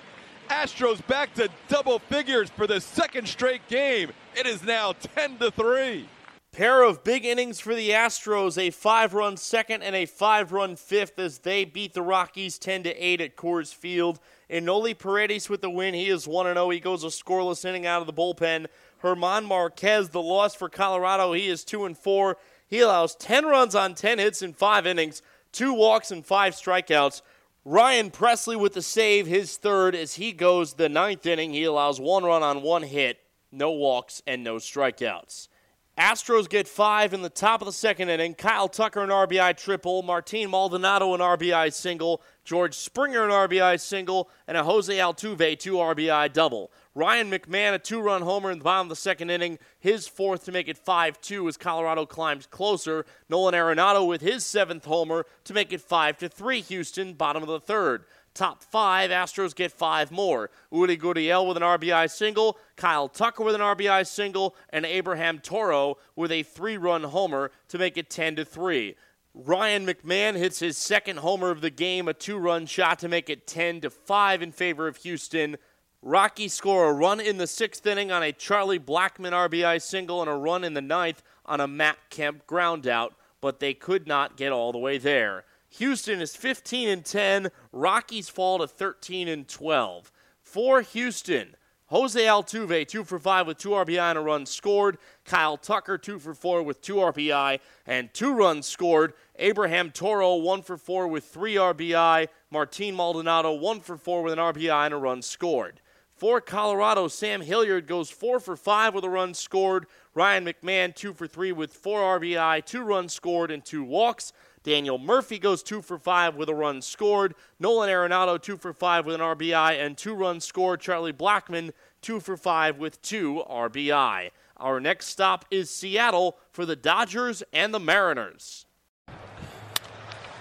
Astros 0.49 1.05
back 1.07 1.35
to 1.35 1.49
double 1.69 1.99
figures 1.99 2.50
for 2.50 2.67
the 2.67 2.81
second 2.81 3.29
straight 3.29 3.67
game. 3.69 4.11
It 4.37 4.47
is 4.47 4.62
now 4.62 4.93
10 4.93 5.38
to 5.38 5.50
3. 5.50 6.07
Pair 6.55 6.85
of 6.85 7.03
big 7.03 7.25
innings 7.25 7.59
for 7.59 7.75
the 7.75 7.91
Astros, 7.91 8.57
a 8.57 8.71
five 8.71 9.13
run 9.13 9.37
second 9.37 9.83
and 9.83 9.97
a 9.97 10.07
five 10.07 10.53
run 10.53 10.77
fifth 10.77 11.19
as 11.19 11.39
they 11.39 11.65
beat 11.65 11.95
the 11.95 12.01
Rockies 12.01 12.61
10 12.61 12.85
to 12.85 12.95
8 12.95 13.21
at 13.21 13.37
Coors 13.37 13.75
Field. 13.75 14.21
Enoli 14.49 14.97
Paredes 14.97 15.51
with 15.51 15.63
the 15.63 15.69
win. 15.69 15.95
He 15.95 16.07
is 16.07 16.29
1 16.29 16.47
0. 16.47 16.71
He 16.71 16.79
goes 16.79 17.03
a 17.03 17.09
scoreless 17.09 17.65
inning 17.65 17.87
out 17.87 18.03
of 18.03 18.07
the 18.07 18.13
bullpen. 18.13 18.67
German 19.03 19.47
Marquez, 19.47 20.11
the 20.11 20.23
loss 20.23 20.55
for 20.55 20.69
Colorado. 20.69 21.33
He 21.33 21.49
is 21.49 21.65
2 21.65 21.87
and 21.87 21.99
4. 21.99 22.37
He 22.69 22.79
allows 22.79 23.17
10 23.17 23.47
runs 23.47 23.75
on 23.75 23.97
10 23.97 24.21
hits 24.21 24.41
in 24.41 24.53
five 24.53 24.87
innings, 24.87 25.23
two 25.51 25.75
walks 25.75 26.13
and 26.13 26.25
five 26.25 26.55
strikeouts. 26.55 27.23
Ryan 27.65 28.13
Pressly 28.13 28.57
with 28.57 28.75
the 28.75 28.83
save, 28.83 29.27
his 29.27 29.57
third, 29.57 29.97
as 29.97 30.15
he 30.15 30.31
goes 30.31 30.75
the 30.75 30.89
ninth 30.89 31.27
inning. 31.27 31.53
He 31.53 31.65
allows 31.65 31.99
one 31.99 32.23
run 32.23 32.45
on 32.45 32.63
one 32.63 32.85
hit, 32.85 33.19
no 33.51 33.73
walks, 33.73 34.23
and 34.25 34.45
no 34.45 34.59
strikeouts. 34.59 35.49
Astros 35.99 36.49
get 36.49 36.67
five 36.67 37.15
in 37.15 37.23
the 37.23 37.31
top 37.31 37.61
of 37.61 37.67
the 37.67 37.73
second 37.73 38.09
inning. 38.09 38.35
Kyle 38.35 38.67
Tucker 38.69 39.01
an 39.01 39.11
RBI 39.11 39.57
triple, 39.57 40.03
Martin 40.03 40.51
Maldonado 40.51 41.15
an 41.15 41.21
RBI 41.21 41.73
single, 41.73 42.21
George 42.45 42.75
Springer 42.75 43.23
an 43.23 43.31
RBI 43.31 43.79
single, 43.79 44.29
and 44.49 44.57
a 44.57 44.65
Jose 44.65 44.93
Altuve 44.93 45.57
two 45.57 45.75
RBI 45.75 46.33
double. 46.33 46.73
Ryan 46.97 47.31
McMahon 47.31 47.75
a 47.75 47.79
two-run 47.79 48.23
homer 48.23 48.51
in 48.51 48.59
the 48.59 48.65
bottom 48.65 48.87
of 48.87 48.89
the 48.89 48.97
second 48.97 49.31
inning, 49.31 49.57
his 49.79 50.09
fourth 50.09 50.45
to 50.47 50.53
make 50.53 50.67
it 50.67 50.85
5-2 50.85 51.49
as 51.49 51.57
Colorado 51.57 52.07
climbs 52.07 52.47
closer. 52.47 53.07
Nolan 53.29 53.55
Arenado 53.55 54.05
with 54.05 54.21
his 54.21 54.45
seventh 54.45 54.87
homer 54.87 55.27
to 55.45 55.55
make 55.55 55.73
it 55.73 55.88
5-3 55.88 56.64
Houston, 56.64 57.12
bottom 57.12 57.42
of 57.45 57.49
the 57.49 57.61
third. 57.61 58.05
Top 58.35 58.64
five, 58.64 59.11
Astros 59.11 59.55
get 59.55 59.70
five 59.70 60.11
more. 60.11 60.51
Yuli 60.73 61.01
Gurriel 61.01 61.47
with 61.47 61.57
an 61.57 61.62
RBI 61.62 62.11
single, 62.11 62.59
Kyle 62.75 63.09
Tucker 63.09 63.44
with 63.44 63.55
an 63.55 63.61
RBI 63.61 64.05
single, 64.09 64.57
and 64.70 64.85
Abraham 64.85 65.38
Toro 65.38 65.99
with 66.16 66.33
a 66.33 66.42
three-run 66.42 67.05
homer 67.05 67.53
to 67.68 67.79
make 67.79 67.97
it 67.97 68.11
10 68.11 68.35
to 68.37 68.44
3. 68.44 68.97
Ryan 69.35 69.87
McMahon 69.87 70.35
hits 70.35 70.59
his 70.59 70.77
second 70.77 71.18
homer 71.18 71.51
of 71.51 71.61
the 71.61 71.70
game, 71.70 72.09
a 72.09 72.14
two-run 72.14 72.66
shot 72.66 72.99
to 73.01 73.09
make 73.09 73.31
it 73.31 73.47
10 73.47 73.83
to 73.83 73.90
5 73.90 74.42
in 74.42 74.51
favor 74.51 74.88
of 74.88 74.97
Houston. 74.99 75.57
Rocky 76.03 76.49
score 76.49 76.90
a 76.90 76.92
run 76.92 77.20
in 77.20 77.38
the 77.38 77.47
sixth 77.47 77.87
inning 77.87 78.11
on 78.11 78.25
a 78.25 78.33
Charlie 78.33 78.81
Blackmon 78.81 79.31
RBI 79.31 79.81
single 79.81 80.20
and 80.20 80.29
a 80.29 80.35
run 80.35 80.64
in 80.64 80.75
the 80.75 80.83
ninth 80.83 81.23
on 81.47 81.61
a 81.61 81.68
Matt 81.68 81.99
Kemp 82.11 82.47
groundout, 82.49 83.12
but 83.40 83.61
they 83.61 83.75
could 83.75 84.09
not 84.09 84.37
get 84.37 84.51
all 84.51 84.73
the 84.73 84.79
way 84.79 84.99
there. 84.99 85.44
Houston 85.79 86.21
is 86.21 86.37
15 86.37 86.89
and 86.89 87.05
10. 87.05 87.51
Rockies 87.73 88.29
fall 88.29 88.59
to 88.59 88.69
13 88.69 89.27
and 89.27 89.49
12. 89.49 90.13
For 90.41 90.83
Houston, 90.83 91.57
Jose 91.87 92.21
Altuve, 92.21 92.87
2 92.87 93.03
for 93.03 93.19
5 93.19 93.47
with 93.49 93.59
2 93.59 93.71
RBI 93.71 94.11
and 94.11 94.19
a 94.19 94.21
run 94.21 94.47
scored. 94.47 94.99
Kyle 95.25 95.57
Tucker, 95.57 95.99
2 95.99 96.21
for 96.21 96.33
4 96.33 96.63
with 96.63 96.81
2 96.81 96.95
RBI 96.95 97.59
and 97.87 98.15
2 98.15 98.35
runs 98.35 98.67
scored. 98.67 99.15
Abraham 99.37 99.91
Toro, 99.91 100.37
1 100.37 100.63
for 100.63 100.77
4 100.77 101.09
with 101.09 101.25
3 101.25 101.57
RBI. 101.57 102.29
Martin 102.53 102.95
Maldonado, 102.95 103.53
1 103.53 103.81
for 103.81 103.97
4 103.97 104.23
with 104.23 104.33
an 104.33 104.39
RBI 104.39 104.87
and 104.87 104.95
a 104.95 104.97
run 104.97 105.23
scored. 105.23 105.81
For 106.15 106.41
Colorado, 106.41 107.09
Sam 107.09 107.41
Hilliard 107.41 107.89
goes 107.89 108.09
4 108.09 108.39
for 108.39 108.57
5 108.57 108.95
with 108.95 109.05
a 109.05 109.11
run 109.11 109.35
scored. 109.35 109.87
Ryan 110.15 110.45
McMahon, 110.45 110.95
2 110.95 111.13
for 111.13 111.27
3 111.27 111.51
with 111.51 111.73
4 111.73 112.21
RBI, 112.21 112.65
2 112.65 112.83
runs 112.83 113.13
scored, 113.13 113.51
and 113.51 113.65
2 113.65 113.83
walks. 113.83 114.33
Daniel 114.64 114.98
Murphy 114.98 115.38
goes 115.38 115.62
two 115.62 115.83
for 115.83 115.98
five 115.98 116.35
with 116.35 116.48
a 116.48 116.55
run 116.55 116.81
scored. 116.81 117.35
Nolan 117.61 117.90
Arenado, 117.90 118.40
two 118.40 118.57
for 118.57 118.72
five 118.72 119.05
with 119.07 119.14
an 119.14 119.20
RBI 119.20 119.79
and 119.79 119.96
two 119.96 120.14
runs 120.14 120.44
scored. 120.44 120.81
Charlie 120.81 121.12
Blackmon, 121.12 121.70
two 122.00 122.18
for 122.18 122.37
five 122.37 122.79
with 122.79 123.00
two 123.03 123.44
RBI. 123.48 124.31
Our 124.57 124.81
next 124.81 125.07
stop 125.07 125.44
is 125.50 125.68
Seattle 125.68 126.38
for 126.50 126.64
the 126.64 126.77
Dodgers 126.77 127.42
and 127.53 127.74
the 127.74 127.79
Mariners. 127.79 128.64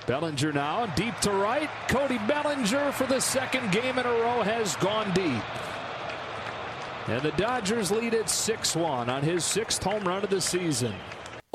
Bellinger 0.07 0.53
now 0.53 0.85
deep 0.95 1.17
to 1.19 1.31
right. 1.31 1.69
Cody 1.89 2.17
Bellinger 2.19 2.91
for 2.93 3.05
the 3.05 3.19
second 3.19 3.71
game 3.71 3.97
in 3.97 4.05
a 4.05 4.11
row 4.11 4.41
has 4.41 4.75
gone 4.77 5.13
deep. 5.13 5.43
And 7.07 7.21
the 7.21 7.31
Dodgers 7.31 7.91
lead 7.91 8.13
at 8.13 8.29
6 8.29 8.75
1 8.77 9.09
on 9.09 9.21
his 9.21 9.43
sixth 9.43 9.83
home 9.83 10.07
run 10.07 10.23
of 10.23 10.29
the 10.29 10.39
season. 10.39 10.93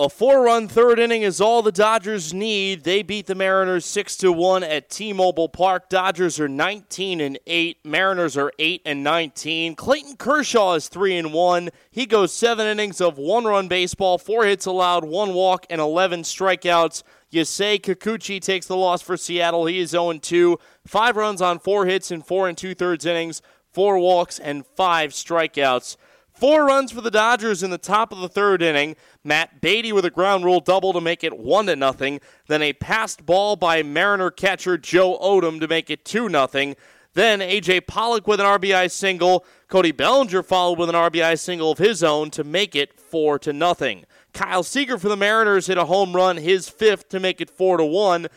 A 0.00 0.08
four-run 0.08 0.68
third 0.68 1.00
inning 1.00 1.22
is 1.22 1.40
all 1.40 1.60
the 1.60 1.72
Dodgers 1.72 2.32
need. 2.32 2.84
They 2.84 3.02
beat 3.02 3.26
the 3.26 3.34
Mariners 3.34 3.84
six 3.84 4.14
to 4.18 4.30
one 4.30 4.62
at 4.62 4.90
T-Mobile 4.90 5.48
Park. 5.48 5.88
Dodgers 5.88 6.38
are 6.38 6.46
19 6.46 7.20
and 7.20 7.36
eight. 7.48 7.78
Mariners 7.84 8.36
are 8.36 8.52
eight 8.60 8.80
and 8.86 9.02
19. 9.02 9.74
Clayton 9.74 10.14
Kershaw 10.14 10.74
is 10.74 10.86
three 10.86 11.16
and 11.16 11.32
one. 11.32 11.70
He 11.90 12.06
goes 12.06 12.32
seven 12.32 12.68
innings 12.68 13.00
of 13.00 13.18
one-run 13.18 13.66
baseball, 13.66 14.18
four 14.18 14.44
hits 14.44 14.66
allowed, 14.66 15.04
one 15.04 15.34
walk, 15.34 15.66
and 15.68 15.80
11 15.80 16.22
strikeouts. 16.22 17.02
Yusei 17.32 17.80
Kikuchi 17.80 18.40
takes 18.40 18.66
the 18.66 18.76
loss 18.76 19.02
for 19.02 19.16
Seattle. 19.16 19.66
He 19.66 19.80
is 19.80 19.90
0 19.90 20.12
2. 20.12 20.60
Five 20.86 21.16
runs 21.16 21.42
on 21.42 21.58
four 21.58 21.86
hits 21.86 22.12
in 22.12 22.22
four 22.22 22.46
and 22.46 22.56
two-thirds 22.56 23.04
innings, 23.04 23.42
four 23.72 23.98
walks, 23.98 24.38
and 24.38 24.64
five 24.64 25.10
strikeouts. 25.10 25.96
Four 26.38 26.66
runs 26.66 26.92
for 26.92 27.00
the 27.00 27.10
Dodgers 27.10 27.64
in 27.64 27.70
the 27.70 27.78
top 27.78 28.12
of 28.12 28.20
the 28.20 28.28
third 28.28 28.62
inning. 28.62 28.94
Matt 29.24 29.60
Beaty 29.60 29.92
with 29.92 30.04
a 30.04 30.10
ground 30.10 30.44
rule 30.44 30.60
double 30.60 30.92
to 30.92 31.00
make 31.00 31.24
it 31.24 31.36
one 31.36 31.66
to 31.66 31.74
nothing. 31.74 32.20
Then 32.46 32.62
a 32.62 32.74
passed 32.74 33.26
ball 33.26 33.56
by 33.56 33.82
Mariner 33.82 34.30
catcher 34.30 34.78
Joe 34.78 35.18
Odom 35.18 35.58
to 35.58 35.66
make 35.66 35.90
it 35.90 36.04
two 36.04 36.28
nothing. 36.28 36.76
Then 37.14 37.40
AJ 37.40 37.88
Pollock 37.88 38.28
with 38.28 38.38
an 38.38 38.46
RBI 38.46 38.88
single. 38.88 39.44
Cody 39.66 39.90
Bellinger 39.90 40.44
followed 40.44 40.78
with 40.78 40.88
an 40.88 40.94
RBI 40.94 41.40
single 41.40 41.72
of 41.72 41.78
his 41.78 42.04
own 42.04 42.30
to 42.30 42.44
make 42.44 42.76
it 42.76 43.00
four 43.00 43.40
to 43.40 43.52
nothing. 43.52 44.04
Kyle 44.32 44.62
Seager 44.62 44.96
for 44.96 45.08
the 45.08 45.16
Mariners 45.16 45.66
hit 45.66 45.76
a 45.76 45.86
home 45.86 46.14
run, 46.14 46.36
his 46.36 46.68
fifth 46.68 47.08
to 47.08 47.18
make 47.18 47.40
it 47.40 47.50
four 47.50 47.78
to 47.78 47.84
one. 47.84 48.28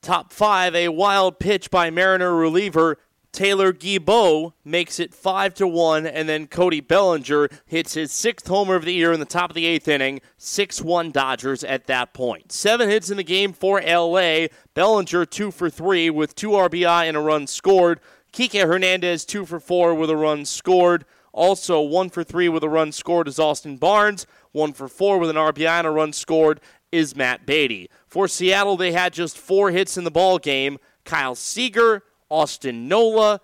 Top 0.00 0.32
five, 0.32 0.74
a 0.74 0.88
wild 0.88 1.38
pitch 1.38 1.70
by 1.70 1.90
Mariner 1.90 2.34
reliever 2.34 2.96
Taylor 3.32 3.72
Guilbeau 3.72 4.54
makes 4.64 4.98
it 4.98 5.14
five 5.14 5.54
to 5.54 5.66
one, 5.66 6.06
and 6.06 6.28
then 6.28 6.46
Cody 6.46 6.80
Bellinger 6.80 7.48
hits 7.64 7.94
his 7.94 8.10
sixth 8.10 8.48
homer 8.48 8.74
of 8.74 8.84
the 8.84 8.92
year 8.92 9.12
in 9.12 9.20
the 9.20 9.26
top 9.26 9.50
of 9.50 9.54
the 9.54 9.66
eighth 9.66 9.86
inning. 9.86 10.20
Six 10.36 10.80
one 10.80 11.10
Dodgers 11.10 11.62
at 11.62 11.86
that 11.86 12.12
point. 12.12 12.50
Seven 12.50 12.88
hits 12.88 13.10
in 13.10 13.16
the 13.16 13.22
game 13.22 13.52
for 13.52 13.80
LA. 13.80 14.46
Bellinger 14.74 15.24
two 15.26 15.50
for 15.50 15.70
three 15.70 16.10
with 16.10 16.34
two 16.34 16.50
RBI 16.50 17.06
and 17.06 17.16
a 17.16 17.20
run 17.20 17.46
scored. 17.46 18.00
Kike 18.32 18.66
Hernandez 18.66 19.24
two 19.24 19.46
for 19.46 19.60
four 19.60 19.94
with 19.94 20.10
a 20.10 20.16
run 20.16 20.44
scored. 20.44 21.04
Also 21.32 21.80
one 21.80 22.10
for 22.10 22.24
three 22.24 22.48
with 22.48 22.64
a 22.64 22.68
run 22.68 22.90
scored 22.90 23.28
is 23.28 23.38
Austin 23.38 23.76
Barnes. 23.76 24.26
One 24.52 24.72
for 24.72 24.88
four 24.88 25.18
with 25.18 25.30
an 25.30 25.36
RBI 25.36 25.68
and 25.68 25.86
a 25.86 25.90
run 25.90 26.12
scored 26.12 26.60
is 26.90 27.14
Matt 27.14 27.46
Beaty. 27.46 27.88
For 28.08 28.26
Seattle, 28.26 28.76
they 28.76 28.90
had 28.90 29.12
just 29.12 29.38
four 29.38 29.70
hits 29.70 29.96
in 29.96 30.02
the 30.02 30.10
ball 30.10 30.38
game. 30.38 30.78
Kyle 31.04 31.34
Seager, 31.34 32.02
Austin 32.30 32.88
Nola, 32.88 33.40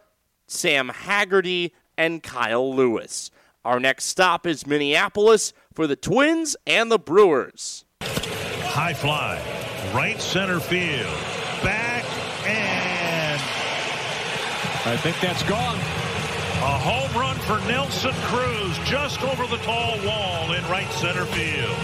Sam 0.46 0.88
Haggerty, 0.88 1.74
and 1.98 2.22
Kyle 2.22 2.74
Lewis. 2.74 3.30
Our 3.64 3.80
next 3.80 4.04
stop 4.04 4.46
is 4.46 4.66
Minneapolis 4.66 5.52
for 5.74 5.86
the 5.86 5.96
Twins 5.96 6.56
and 6.66 6.90
the 6.90 6.98
Brewers. 6.98 7.84
High 8.00 8.94
fly, 8.94 9.42
right 9.92 10.20
center 10.20 10.60
field, 10.60 11.06
back 11.62 12.04
and 12.46 13.40
I 14.86 14.96
think 14.96 15.18
that's 15.20 15.42
gone. 15.42 15.78
A 16.58 16.78
home 16.78 17.20
run 17.20 17.36
for 17.40 17.58
Nelson 17.68 18.12
Cruz 18.22 18.78
just 18.84 19.22
over 19.22 19.46
the 19.46 19.60
tall 19.64 19.98
wall 20.06 20.52
in 20.52 20.62
right 20.68 20.90
center 20.92 21.24
field. 21.26 21.76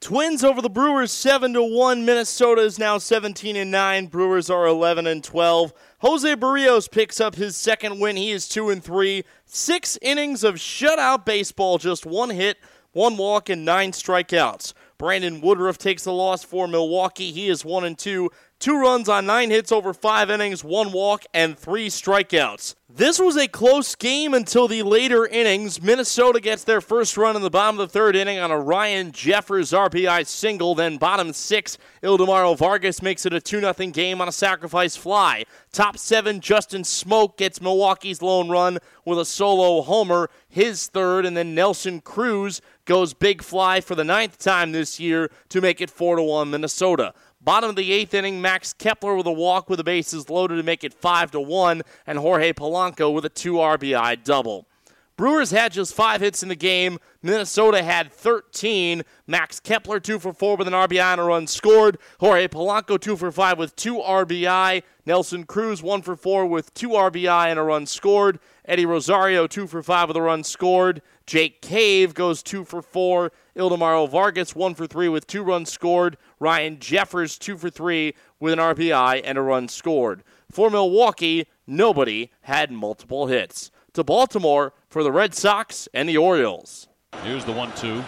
Twins 0.00 0.44
over 0.44 0.60
the 0.60 0.68
Brewers 0.68 1.12
7 1.12 1.54
to 1.54 1.62
1. 1.62 2.04
Minnesota 2.04 2.60
is 2.60 2.78
now 2.78 2.98
17 2.98 3.56
and 3.56 3.70
9. 3.70 4.06
Brewers 4.06 4.50
are 4.50 4.66
11 4.66 5.06
and 5.06 5.24
12. 5.24 5.72
Jose 6.02 6.34
Berrios 6.34 6.90
picks 6.90 7.20
up 7.20 7.36
his 7.36 7.56
second 7.56 8.00
win. 8.00 8.16
He 8.16 8.32
is 8.32 8.48
2 8.48 8.70
and 8.70 8.82
3. 8.82 9.22
6 9.46 9.98
innings 10.02 10.42
of 10.42 10.56
shutout 10.56 11.24
baseball, 11.24 11.78
just 11.78 12.04
one 12.04 12.30
hit, 12.30 12.58
one 12.90 13.16
walk 13.16 13.48
and 13.48 13.64
9 13.64 13.92
strikeouts. 13.92 14.72
Brandon 14.98 15.40
Woodruff 15.40 15.78
takes 15.78 16.02
the 16.02 16.12
loss 16.12 16.42
for 16.42 16.66
Milwaukee. 16.66 17.30
He 17.30 17.48
is 17.48 17.64
1 17.64 17.84
and 17.84 17.96
2. 17.96 18.30
Two 18.62 18.78
runs 18.78 19.08
on 19.08 19.26
nine 19.26 19.50
hits 19.50 19.72
over 19.72 19.92
five 19.92 20.30
innings, 20.30 20.62
one 20.62 20.92
walk, 20.92 21.24
and 21.34 21.58
three 21.58 21.88
strikeouts. 21.88 22.76
This 22.88 23.18
was 23.18 23.36
a 23.36 23.48
close 23.48 23.96
game 23.96 24.34
until 24.34 24.68
the 24.68 24.84
later 24.84 25.26
innings. 25.26 25.82
Minnesota 25.82 26.38
gets 26.38 26.62
their 26.62 26.80
first 26.80 27.16
run 27.16 27.34
in 27.34 27.42
the 27.42 27.50
bottom 27.50 27.80
of 27.80 27.88
the 27.88 27.92
third 27.92 28.14
inning 28.14 28.38
on 28.38 28.52
a 28.52 28.60
Ryan 28.60 29.10
Jeffers 29.10 29.72
RBI 29.72 30.24
single. 30.28 30.76
Then, 30.76 30.96
bottom 30.96 31.32
six, 31.32 31.76
Ildemaro 32.04 32.56
Vargas 32.56 33.02
makes 33.02 33.26
it 33.26 33.32
a 33.32 33.40
2 33.40 33.60
0 33.62 33.72
game 33.90 34.20
on 34.20 34.28
a 34.28 34.32
sacrifice 34.32 34.94
fly. 34.94 35.44
Top 35.72 35.98
seven, 35.98 36.38
Justin 36.40 36.82
Smoak 36.82 37.38
gets 37.38 37.60
Milwaukee's 37.60 38.22
lone 38.22 38.48
run 38.48 38.78
with 39.04 39.18
a 39.18 39.24
solo 39.24 39.82
homer, 39.82 40.30
his 40.48 40.86
third, 40.86 41.26
and 41.26 41.36
then 41.36 41.54
Nelson 41.54 42.00
Cruz 42.00 42.60
goes 42.84 43.14
big 43.14 43.42
fly 43.42 43.80
for 43.80 43.94
the 43.94 44.04
ninth 44.04 44.38
time 44.38 44.70
this 44.70 45.00
year 45.00 45.30
to 45.48 45.60
make 45.60 45.80
it 45.80 45.90
4 45.90 46.22
1 46.22 46.50
Minnesota. 46.50 47.14
Bottom 47.44 47.70
of 47.70 47.76
the 47.76 47.90
eighth 47.90 48.14
inning, 48.14 48.40
Max 48.40 48.72
Kepler 48.72 49.16
with 49.16 49.26
a 49.26 49.32
walk 49.32 49.68
with 49.68 49.78
the 49.78 49.84
bases 49.84 50.30
loaded 50.30 50.56
to 50.56 50.62
make 50.62 50.84
it 50.84 50.94
5 50.94 51.32
to 51.32 51.40
1, 51.40 51.82
and 52.06 52.18
Jorge 52.18 52.52
Polanco 52.52 53.12
with 53.12 53.24
a 53.24 53.28
2 53.28 53.54
RBI 53.54 54.22
double. 54.22 54.68
Brewers 55.16 55.50
had 55.50 55.72
just 55.72 55.92
five 55.92 56.20
hits 56.20 56.44
in 56.44 56.48
the 56.48 56.54
game. 56.54 56.98
Minnesota 57.20 57.82
had 57.82 58.12
13. 58.12 59.02
Max 59.26 59.58
Kepler, 59.58 59.98
2 59.98 60.20
for 60.20 60.32
4 60.32 60.56
with 60.56 60.68
an 60.68 60.72
RBI 60.72 61.00
and 61.00 61.20
a 61.20 61.24
run 61.24 61.48
scored. 61.48 61.98
Jorge 62.20 62.46
Polanco, 62.46 62.98
2 62.98 63.16
for 63.16 63.32
5 63.32 63.58
with 63.58 63.74
2 63.74 63.96
RBI. 63.96 64.84
Nelson 65.04 65.44
Cruz, 65.44 65.82
1 65.82 66.02
for 66.02 66.14
4 66.14 66.46
with 66.46 66.72
2 66.74 66.90
RBI 66.90 67.48
and 67.48 67.58
a 67.58 67.62
run 67.62 67.86
scored. 67.86 68.38
Eddie 68.64 68.86
Rosario, 68.86 69.46
2 69.46 69.66
for 69.66 69.82
5 69.82 70.08
with 70.08 70.16
a 70.16 70.22
run 70.22 70.44
scored. 70.44 71.02
Jake 71.26 71.60
Cave 71.60 72.14
goes 72.14 72.42
2 72.42 72.64
for 72.64 72.80
4. 72.80 73.32
Ildemaro 73.56 74.08
Vargas, 74.08 74.54
1 74.54 74.74
for 74.74 74.86
3 74.86 75.08
with 75.08 75.26
2 75.26 75.42
runs 75.42 75.72
scored. 75.72 76.16
Ryan 76.38 76.78
Jeffers, 76.78 77.38
2 77.38 77.56
for 77.56 77.70
3 77.70 78.14
with 78.38 78.52
an 78.52 78.60
RBI 78.60 79.20
and 79.24 79.36
a 79.36 79.42
run 79.42 79.68
scored. 79.68 80.22
For 80.50 80.70
Milwaukee, 80.70 81.48
nobody 81.66 82.30
had 82.42 82.70
multiple 82.70 83.26
hits. 83.26 83.70
To 83.94 84.04
Baltimore 84.04 84.72
for 84.88 85.02
the 85.02 85.12
Red 85.12 85.34
Sox 85.34 85.88
and 85.92 86.08
the 86.08 86.16
Orioles. 86.16 86.88
Here's 87.24 87.44
the 87.44 87.52
1 87.52 87.72
2. 87.74 88.00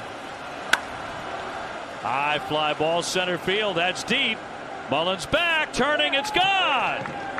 High 2.00 2.38
fly 2.48 2.74
ball 2.74 3.02
center 3.02 3.38
field. 3.38 3.76
That's 3.76 4.04
deep. 4.04 4.38
Mullins 4.90 5.26
back, 5.26 5.72
turning, 5.72 6.14
it's 6.14 6.30
gone. 6.30 7.33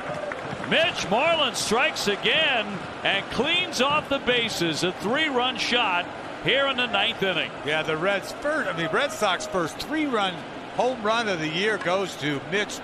Mitch 0.69 1.07
Moreland 1.11 1.55
strikes 1.55 2.07
again 2.07 2.65
and 3.03 3.23
cleans 3.31 3.81
off 3.81 4.09
the 4.09 4.17
bases. 4.19 4.83
A 4.83 4.91
three 4.93 5.29
run 5.29 5.57
shot 5.57 6.07
here 6.43 6.65
in 6.65 6.77
the 6.77 6.87
ninth 6.87 7.21
inning. 7.21 7.51
Yeah, 7.65 7.83
the 7.83 7.95
Reds 7.95 8.31
first, 8.33 8.67
I 8.67 8.75
mean, 8.75 8.89
Red 8.91 9.11
Sox 9.11 9.45
first 9.45 9.77
three 9.77 10.07
run 10.07 10.33
home 10.75 11.03
run 11.03 11.27
of 11.27 11.39
the 11.39 11.47
year 11.47 11.77
goes 11.77 12.15
to 12.17 12.41
Mitch. 12.51 12.79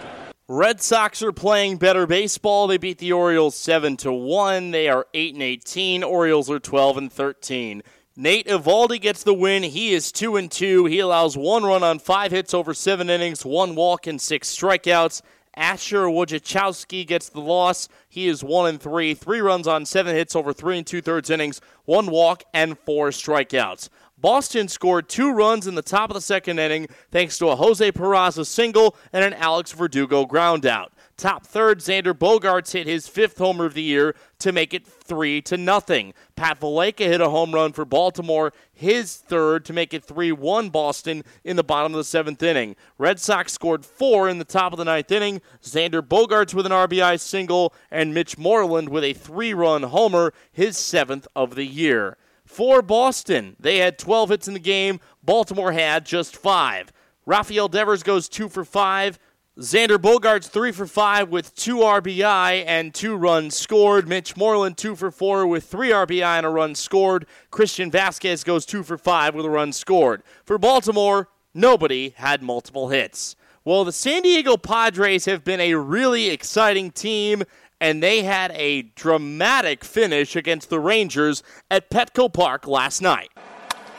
Red 0.47 0.81
Sox 0.81 1.23
are 1.23 1.31
playing 1.31 1.77
better 1.77 2.05
baseball. 2.05 2.67
They 2.67 2.77
beat 2.77 2.99
the 2.99 3.13
Orioles 3.13 3.55
7 3.55 3.97
to 3.97 4.11
1. 4.11 4.71
They 4.71 4.87
are 4.87 5.07
8 5.13 5.33
and 5.33 5.43
18. 5.43 6.03
Orioles 6.03 6.51
are 6.51 6.59
12 6.59 6.97
and 6.97 7.11
13. 7.11 7.81
Nate 8.15 8.47
Eovaldi 8.47 9.01
gets 9.01 9.23
the 9.23 9.33
win. 9.33 9.63
He 9.63 9.93
is 9.93 10.11
2 10.11 10.35
and 10.35 10.51
2. 10.51 10.85
He 10.85 10.99
allows 10.99 11.35
one 11.35 11.63
run 11.63 11.81
on 11.81 11.97
5 11.97 12.31
hits 12.31 12.53
over 12.53 12.75
7 12.75 13.09
innings, 13.09 13.43
one 13.43 13.73
walk 13.73 14.05
and 14.05 14.21
6 14.21 14.55
strikeouts. 14.55 15.21
Asher 15.55 16.05
Wojciechowski 16.05 17.05
gets 17.05 17.29
the 17.29 17.41
loss. 17.41 17.89
He 18.07 18.27
is 18.27 18.43
one 18.43 18.69
and 18.69 18.81
three, 18.81 19.13
three 19.13 19.41
runs 19.41 19.67
on 19.67 19.85
seven 19.85 20.15
hits 20.15 20.35
over 20.35 20.53
three 20.53 20.77
and 20.77 20.87
two 20.87 21.01
thirds 21.01 21.29
innings, 21.29 21.59
one 21.85 22.07
walk 22.07 22.43
and 22.53 22.77
four 22.79 23.09
strikeouts. 23.09 23.89
Boston 24.17 24.67
scored 24.67 25.09
two 25.09 25.31
runs 25.31 25.65
in 25.65 25.75
the 25.75 25.81
top 25.81 26.11
of 26.11 26.13
the 26.13 26.21
second 26.21 26.59
inning 26.59 26.87
thanks 27.09 27.39
to 27.39 27.49
a 27.49 27.55
Jose 27.55 27.91
Peraza 27.91 28.45
single 28.45 28.95
and 29.11 29.25
an 29.25 29.33
Alex 29.33 29.71
Verdugo 29.71 30.25
groundout. 30.25 30.89
Top 31.21 31.45
third, 31.45 31.81
Xander 31.81 32.15
Bogaerts 32.15 32.73
hit 32.73 32.87
his 32.87 33.07
fifth 33.07 33.37
homer 33.37 33.65
of 33.65 33.75
the 33.75 33.83
year 33.83 34.15
to 34.39 34.51
make 34.51 34.73
it 34.73 34.87
three 34.87 35.39
to 35.43 35.55
nothing. 35.55 36.15
Pat 36.35 36.59
Valaika 36.59 37.05
hit 37.05 37.21
a 37.21 37.29
home 37.29 37.53
run 37.53 37.73
for 37.73 37.85
Baltimore, 37.85 38.51
his 38.73 39.17
third 39.17 39.63
to 39.65 39.71
make 39.71 39.93
it 39.93 40.03
3-1 40.03 40.71
Boston 40.71 41.23
in 41.43 41.57
the 41.57 41.63
bottom 41.63 41.93
of 41.93 41.97
the 41.97 42.03
seventh 42.03 42.41
inning. 42.41 42.75
Red 42.97 43.19
Sox 43.19 43.53
scored 43.53 43.85
four 43.85 44.29
in 44.29 44.39
the 44.39 44.43
top 44.43 44.73
of 44.73 44.79
the 44.79 44.85
ninth 44.85 45.11
inning. 45.11 45.43
Xander 45.61 46.01
Bogaerts 46.01 46.55
with 46.55 46.65
an 46.65 46.71
RBI 46.71 47.19
single 47.19 47.71
and 47.91 48.15
Mitch 48.15 48.39
Moreland 48.39 48.89
with 48.89 49.03
a 49.03 49.13
three-run 49.13 49.83
homer, 49.83 50.33
his 50.51 50.75
seventh 50.75 51.27
of 51.35 51.53
the 51.53 51.67
year. 51.67 52.17
For 52.45 52.81
Boston, 52.81 53.55
they 53.59 53.77
had 53.77 53.99
12 53.99 54.31
hits 54.31 54.47
in 54.47 54.55
the 54.55 54.59
game. 54.59 54.99
Baltimore 55.21 55.73
had 55.73 56.03
just 56.03 56.35
five. 56.35 56.91
Rafael 57.27 57.67
Devers 57.67 58.01
goes 58.01 58.27
two 58.27 58.49
for 58.49 58.65
five. 58.65 59.19
Xander 59.59 59.97
Bogaerts 59.97 60.47
three 60.47 60.71
for 60.71 60.87
five 60.87 61.27
with 61.27 61.53
two 61.55 61.79
RBI 61.79 62.63
and 62.65 62.93
two 62.93 63.17
runs 63.17 63.53
scored. 63.53 64.07
Mitch 64.07 64.37
Moreland 64.37 64.77
two 64.77 64.95
for 64.95 65.11
four 65.11 65.45
with 65.45 65.65
three 65.65 65.89
RBI 65.89 66.23
and 66.23 66.45
a 66.45 66.49
run 66.49 66.73
scored. 66.73 67.25
Christian 67.49 67.91
Vazquez 67.91 68.45
goes 68.45 68.65
two 68.65 68.81
for 68.81 68.97
five 68.97 69.35
with 69.35 69.45
a 69.45 69.49
run 69.49 69.73
scored. 69.73 70.23
For 70.45 70.57
Baltimore, 70.57 71.27
nobody 71.53 72.13
had 72.15 72.41
multiple 72.41 72.87
hits. 72.87 73.35
Well, 73.65 73.83
the 73.83 73.91
San 73.91 74.21
Diego 74.21 74.55
Padres 74.55 75.25
have 75.25 75.43
been 75.43 75.59
a 75.59 75.75
really 75.75 76.29
exciting 76.29 76.89
team, 76.89 77.43
and 77.81 78.01
they 78.01 78.23
had 78.23 78.51
a 78.51 78.83
dramatic 78.83 79.83
finish 79.83 80.33
against 80.37 80.69
the 80.69 80.79
Rangers 80.79 81.43
at 81.69 81.89
Petco 81.89 82.31
Park 82.31 82.67
last 82.67 83.01
night. 83.01 83.30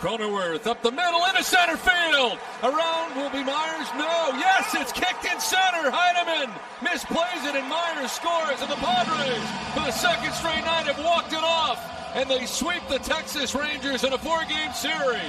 Cronenworth 0.02 0.66
up 0.66 0.82
the 0.82 0.90
middle 0.90 1.24
into 1.26 1.44
center 1.44 1.76
field. 1.76 2.36
Around 2.64 3.14
will 3.14 3.30
be 3.30 3.44
Myers. 3.44 3.86
No. 3.94 4.34
Yes, 4.34 4.74
it's 4.74 4.90
kicked 4.90 5.24
in 5.24 5.38
center. 5.38 5.92
Heineman 5.92 6.52
misplays 6.80 7.48
it 7.48 7.54
and 7.54 7.68
Myers 7.68 8.10
scores. 8.10 8.60
And 8.60 8.68
the 8.68 8.82
Padres, 8.82 9.38
for 9.72 9.86
the 9.86 9.92
second 9.92 10.32
straight 10.32 10.64
night, 10.64 10.86
have 10.86 10.98
walked 11.04 11.32
it 11.32 11.44
off. 11.44 11.78
And 12.16 12.28
they 12.28 12.46
sweep 12.46 12.82
the 12.88 12.98
Texas 12.98 13.54
Rangers 13.54 14.02
in 14.02 14.12
a 14.12 14.18
four 14.18 14.40
game 14.46 14.72
series. 14.72 15.20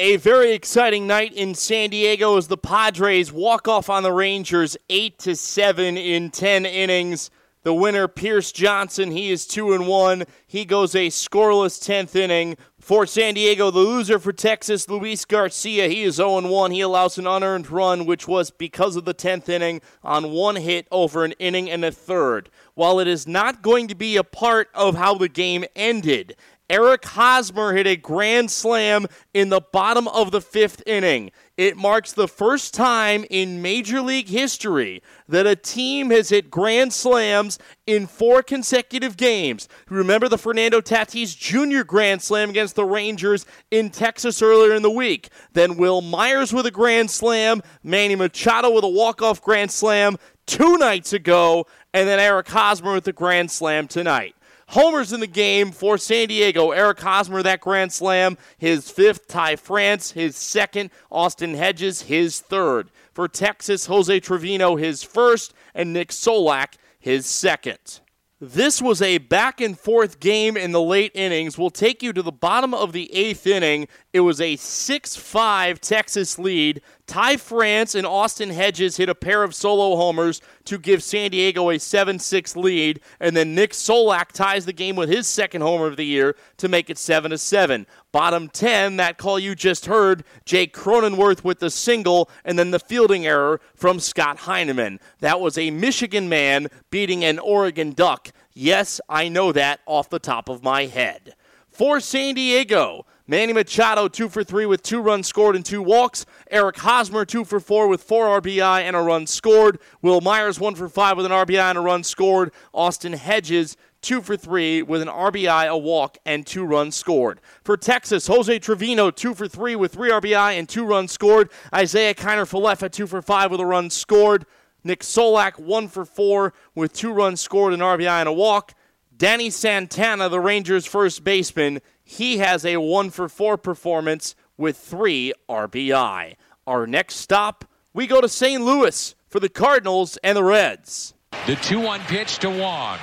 A 0.00 0.16
very 0.16 0.54
exciting 0.54 1.06
night 1.06 1.32
in 1.32 1.54
San 1.54 1.90
Diego 1.90 2.36
as 2.36 2.48
the 2.48 2.58
Padres 2.58 3.30
walk 3.30 3.68
off 3.68 3.88
on 3.88 4.02
the 4.02 4.12
Rangers 4.12 4.76
8 4.90 5.20
to 5.20 5.36
7 5.36 5.96
in 5.96 6.32
10 6.32 6.66
innings. 6.66 7.30
The 7.64 7.72
winner, 7.72 8.08
Pierce 8.08 8.50
Johnson, 8.50 9.12
he 9.12 9.30
is 9.30 9.46
2 9.46 9.72
and 9.72 9.86
1. 9.86 10.24
He 10.48 10.64
goes 10.64 10.96
a 10.96 11.06
scoreless 11.08 11.80
10th 11.80 12.16
inning. 12.16 12.56
For 12.82 13.06
San 13.06 13.34
Diego, 13.34 13.70
the 13.70 13.78
loser 13.78 14.18
for 14.18 14.32
Texas, 14.32 14.88
Luis 14.88 15.24
Garcia, 15.24 15.86
he 15.86 16.02
is 16.02 16.16
0 16.16 16.48
1. 16.48 16.72
He 16.72 16.80
allows 16.80 17.16
an 17.16 17.28
unearned 17.28 17.70
run, 17.70 18.06
which 18.06 18.26
was 18.26 18.50
because 18.50 18.96
of 18.96 19.04
the 19.04 19.14
10th 19.14 19.48
inning, 19.48 19.80
on 20.02 20.32
one 20.32 20.56
hit 20.56 20.88
over 20.90 21.24
an 21.24 21.30
inning 21.38 21.70
and 21.70 21.84
a 21.84 21.92
third. 21.92 22.50
While 22.74 22.98
it 22.98 23.06
is 23.06 23.24
not 23.24 23.62
going 23.62 23.86
to 23.86 23.94
be 23.94 24.16
a 24.16 24.24
part 24.24 24.68
of 24.74 24.96
how 24.96 25.14
the 25.14 25.28
game 25.28 25.64
ended, 25.76 26.34
Eric 26.72 27.04
Hosmer 27.04 27.74
hit 27.74 27.86
a 27.86 27.96
grand 27.96 28.50
slam 28.50 29.06
in 29.34 29.50
the 29.50 29.60
bottom 29.60 30.08
of 30.08 30.30
the 30.30 30.40
fifth 30.40 30.82
inning. 30.86 31.30
It 31.58 31.76
marks 31.76 32.12
the 32.12 32.26
first 32.26 32.72
time 32.72 33.26
in 33.28 33.60
Major 33.60 34.00
League 34.00 34.28
history 34.28 35.02
that 35.28 35.46
a 35.46 35.54
team 35.54 36.08
has 36.08 36.30
hit 36.30 36.50
grand 36.50 36.94
slams 36.94 37.58
in 37.86 38.06
four 38.06 38.42
consecutive 38.42 39.18
games. 39.18 39.68
Remember 39.90 40.30
the 40.30 40.38
Fernando 40.38 40.80
Tatis 40.80 41.36
Jr. 41.36 41.84
grand 41.84 42.22
slam 42.22 42.48
against 42.48 42.74
the 42.74 42.86
Rangers 42.86 43.44
in 43.70 43.90
Texas 43.90 44.40
earlier 44.40 44.74
in 44.74 44.80
the 44.80 44.90
week. 44.90 45.28
Then 45.52 45.76
Wil 45.76 46.00
Myers 46.00 46.54
with 46.54 46.64
a 46.64 46.70
grand 46.70 47.10
slam, 47.10 47.60
Manny 47.82 48.16
Machado 48.16 48.70
with 48.70 48.84
a 48.84 48.88
walk-off 48.88 49.42
grand 49.42 49.70
slam 49.70 50.16
two 50.46 50.78
nights 50.78 51.12
ago, 51.12 51.66
and 51.92 52.08
then 52.08 52.18
Eric 52.18 52.48
Hosmer 52.48 52.94
with 52.94 53.06
a 53.08 53.12
grand 53.12 53.50
slam 53.50 53.88
tonight 53.88 54.34
homers 54.72 55.12
in 55.12 55.20
the 55.20 55.26
game 55.26 55.70
for 55.70 55.96
San 55.98 56.28
Diego. 56.28 56.70
Eric 56.70 57.00
Hosmer, 57.00 57.42
that 57.42 57.60
grand 57.60 57.92
slam, 57.92 58.36
his 58.58 58.90
fifth. 58.90 59.28
Ty 59.28 59.56
France, 59.56 60.12
his 60.12 60.36
second. 60.36 60.90
Austin 61.10 61.54
Hedges, 61.54 62.02
his 62.02 62.40
third. 62.40 62.90
For 63.12 63.28
Texas, 63.28 63.86
Jose 63.86 64.20
Trevino, 64.20 64.76
his 64.76 65.02
first. 65.02 65.54
And 65.74 65.92
Nick 65.92 66.08
Solak, 66.08 66.74
his 66.98 67.26
second. 67.26 68.00
This 68.40 68.82
was 68.82 69.00
a 69.00 69.18
back 69.18 69.60
and 69.60 69.78
forth 69.78 70.18
game 70.18 70.56
in 70.56 70.72
the 70.72 70.82
late 70.82 71.12
innings. 71.14 71.56
We'll 71.56 71.70
take 71.70 72.02
you 72.02 72.12
to 72.12 72.22
the 72.22 72.32
bottom 72.32 72.74
of 72.74 72.90
the 72.90 73.14
eighth 73.14 73.46
inning. 73.46 73.86
It 74.12 74.20
was 74.20 74.40
a 74.40 74.56
6 74.56 75.14
5 75.14 75.80
Texas 75.80 76.40
lead. 76.40 76.82
Ty 77.12 77.36
France 77.36 77.94
and 77.94 78.06
Austin 78.06 78.48
Hedges 78.48 78.96
hit 78.96 79.10
a 79.10 79.14
pair 79.14 79.42
of 79.42 79.54
solo 79.54 79.96
homers 79.96 80.40
to 80.64 80.78
give 80.78 81.02
San 81.02 81.30
Diego 81.30 81.68
a 81.68 81.78
7 81.78 82.18
6 82.18 82.56
lead, 82.56 83.00
and 83.20 83.36
then 83.36 83.54
Nick 83.54 83.72
Solak 83.72 84.32
ties 84.32 84.64
the 84.64 84.72
game 84.72 84.96
with 84.96 85.10
his 85.10 85.26
second 85.26 85.60
homer 85.60 85.86
of 85.86 85.98
the 85.98 86.06
year 86.06 86.34
to 86.56 86.70
make 86.70 86.88
it 86.88 86.96
7 86.96 87.36
7. 87.36 87.86
Bottom 88.12 88.48
10, 88.48 88.96
that 88.96 89.18
call 89.18 89.38
you 89.38 89.54
just 89.54 89.84
heard, 89.84 90.24
Jake 90.46 90.74
Cronenworth 90.74 91.44
with 91.44 91.58
the 91.58 91.68
single, 91.68 92.30
and 92.46 92.58
then 92.58 92.70
the 92.70 92.78
fielding 92.78 93.26
error 93.26 93.60
from 93.74 94.00
Scott 94.00 94.38
Heineman. 94.38 94.98
That 95.20 95.38
was 95.38 95.58
a 95.58 95.70
Michigan 95.70 96.30
man 96.30 96.68
beating 96.90 97.26
an 97.26 97.38
Oregon 97.38 97.92
Duck. 97.92 98.32
Yes, 98.54 99.02
I 99.10 99.28
know 99.28 99.52
that 99.52 99.80
off 99.84 100.08
the 100.08 100.18
top 100.18 100.48
of 100.48 100.62
my 100.62 100.86
head. 100.86 101.34
For 101.68 102.00
San 102.00 102.36
Diego, 102.36 103.04
Manny 103.26 103.52
Machado, 103.52 104.08
two 104.08 104.28
for 104.28 104.42
three 104.42 104.66
with 104.66 104.82
two 104.82 105.00
runs 105.00 105.28
scored 105.28 105.54
and 105.54 105.64
two 105.64 105.80
walks. 105.80 106.26
Eric 106.50 106.78
Hosmer, 106.78 107.24
two 107.24 107.44
for 107.44 107.60
four 107.60 107.86
with 107.86 108.02
four 108.02 108.40
RBI 108.40 108.82
and 108.82 108.96
a 108.96 109.00
run 109.00 109.28
scored. 109.28 109.78
Wil 110.00 110.20
Myers, 110.20 110.58
one 110.58 110.74
for 110.74 110.88
five 110.88 111.16
with 111.16 111.26
an 111.26 111.32
RBI 111.32 111.70
and 111.70 111.78
a 111.78 111.80
run 111.80 112.02
scored. 112.02 112.52
Austin 112.74 113.12
Hedges, 113.12 113.76
two 114.00 114.20
for 114.20 114.36
three 114.36 114.82
with 114.82 115.02
an 115.02 115.08
RBI, 115.08 115.68
a 115.68 115.78
walk, 115.78 116.18
and 116.26 116.44
two 116.44 116.64
runs 116.64 116.96
scored. 116.96 117.40
For 117.62 117.76
Texas, 117.76 118.26
Jose 118.26 118.58
Trevino, 118.58 119.12
two 119.12 119.34
for 119.34 119.46
three 119.46 119.76
with 119.76 119.92
three 119.92 120.10
RBI 120.10 120.58
and 120.58 120.68
two 120.68 120.84
runs 120.84 121.12
scored. 121.12 121.48
Isiah 121.72 122.14
Kiner 122.14 122.44
Falefa, 122.44 122.90
two 122.90 123.06
for 123.06 123.22
five 123.22 123.52
with 123.52 123.60
a 123.60 123.66
run 123.66 123.88
scored. 123.88 124.46
Nick 124.82 125.00
Solak, 125.00 125.60
one 125.60 125.86
for 125.86 126.04
four 126.04 126.54
with 126.74 126.92
two 126.92 127.12
runs 127.12 127.40
scored, 127.40 127.72
an 127.72 127.78
RBI, 127.78 128.08
and 128.08 128.28
a 128.28 128.32
walk. 128.32 128.74
Danny 129.16 129.50
Santana, 129.50 130.28
the 130.28 130.40
Rangers' 130.40 130.84
first 130.84 131.22
baseman, 131.22 131.80
he 132.12 132.38
has 132.38 132.66
a 132.66 132.76
one 132.76 133.08
for 133.08 133.26
four 133.26 133.56
performance 133.56 134.34
with 134.58 134.76
three 134.76 135.32
RBI. 135.48 136.34
Our 136.66 136.86
next 136.86 137.16
stop, 137.16 137.64
we 137.94 138.06
go 138.06 138.20
to 138.20 138.28
St. 138.28 138.62
Louis 138.62 139.14
for 139.28 139.40
the 139.40 139.48
Cardinals 139.48 140.18
and 140.22 140.36
the 140.36 140.44
Reds. 140.44 141.14
The 141.46 141.56
2 141.56 141.80
1 141.80 142.00
pitch 142.00 142.38
to 142.40 142.50
Wong. 142.50 142.98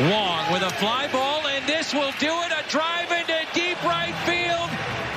Wong 0.00 0.52
with 0.52 0.62
a 0.62 0.70
fly 0.70 1.06
ball, 1.12 1.46
and 1.46 1.66
this 1.66 1.92
will 1.92 2.12
do 2.18 2.32
it. 2.32 2.52
A 2.52 2.66
drive 2.70 3.12
into 3.12 3.38
deep 3.52 3.82
right 3.84 4.16
field. 4.24 4.70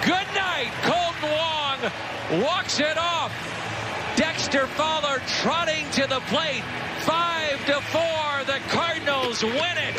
Good 0.06 0.28
night. 0.36 0.72
Kolten 0.84 1.32
Wong 1.32 2.44
walks 2.44 2.82
it 2.82 2.98
off. 2.98 3.32
Dexter 4.18 4.68
Fowler 4.68 5.22
trotting 5.42 5.90
to 5.92 6.08
the 6.08 6.20
plate. 6.28 6.64
Five 7.00 7.33
to 7.66 7.80
four. 7.82 8.44
The 8.46 8.60
Cardinals 8.68 9.42
win 9.42 9.78
it. 9.78 9.96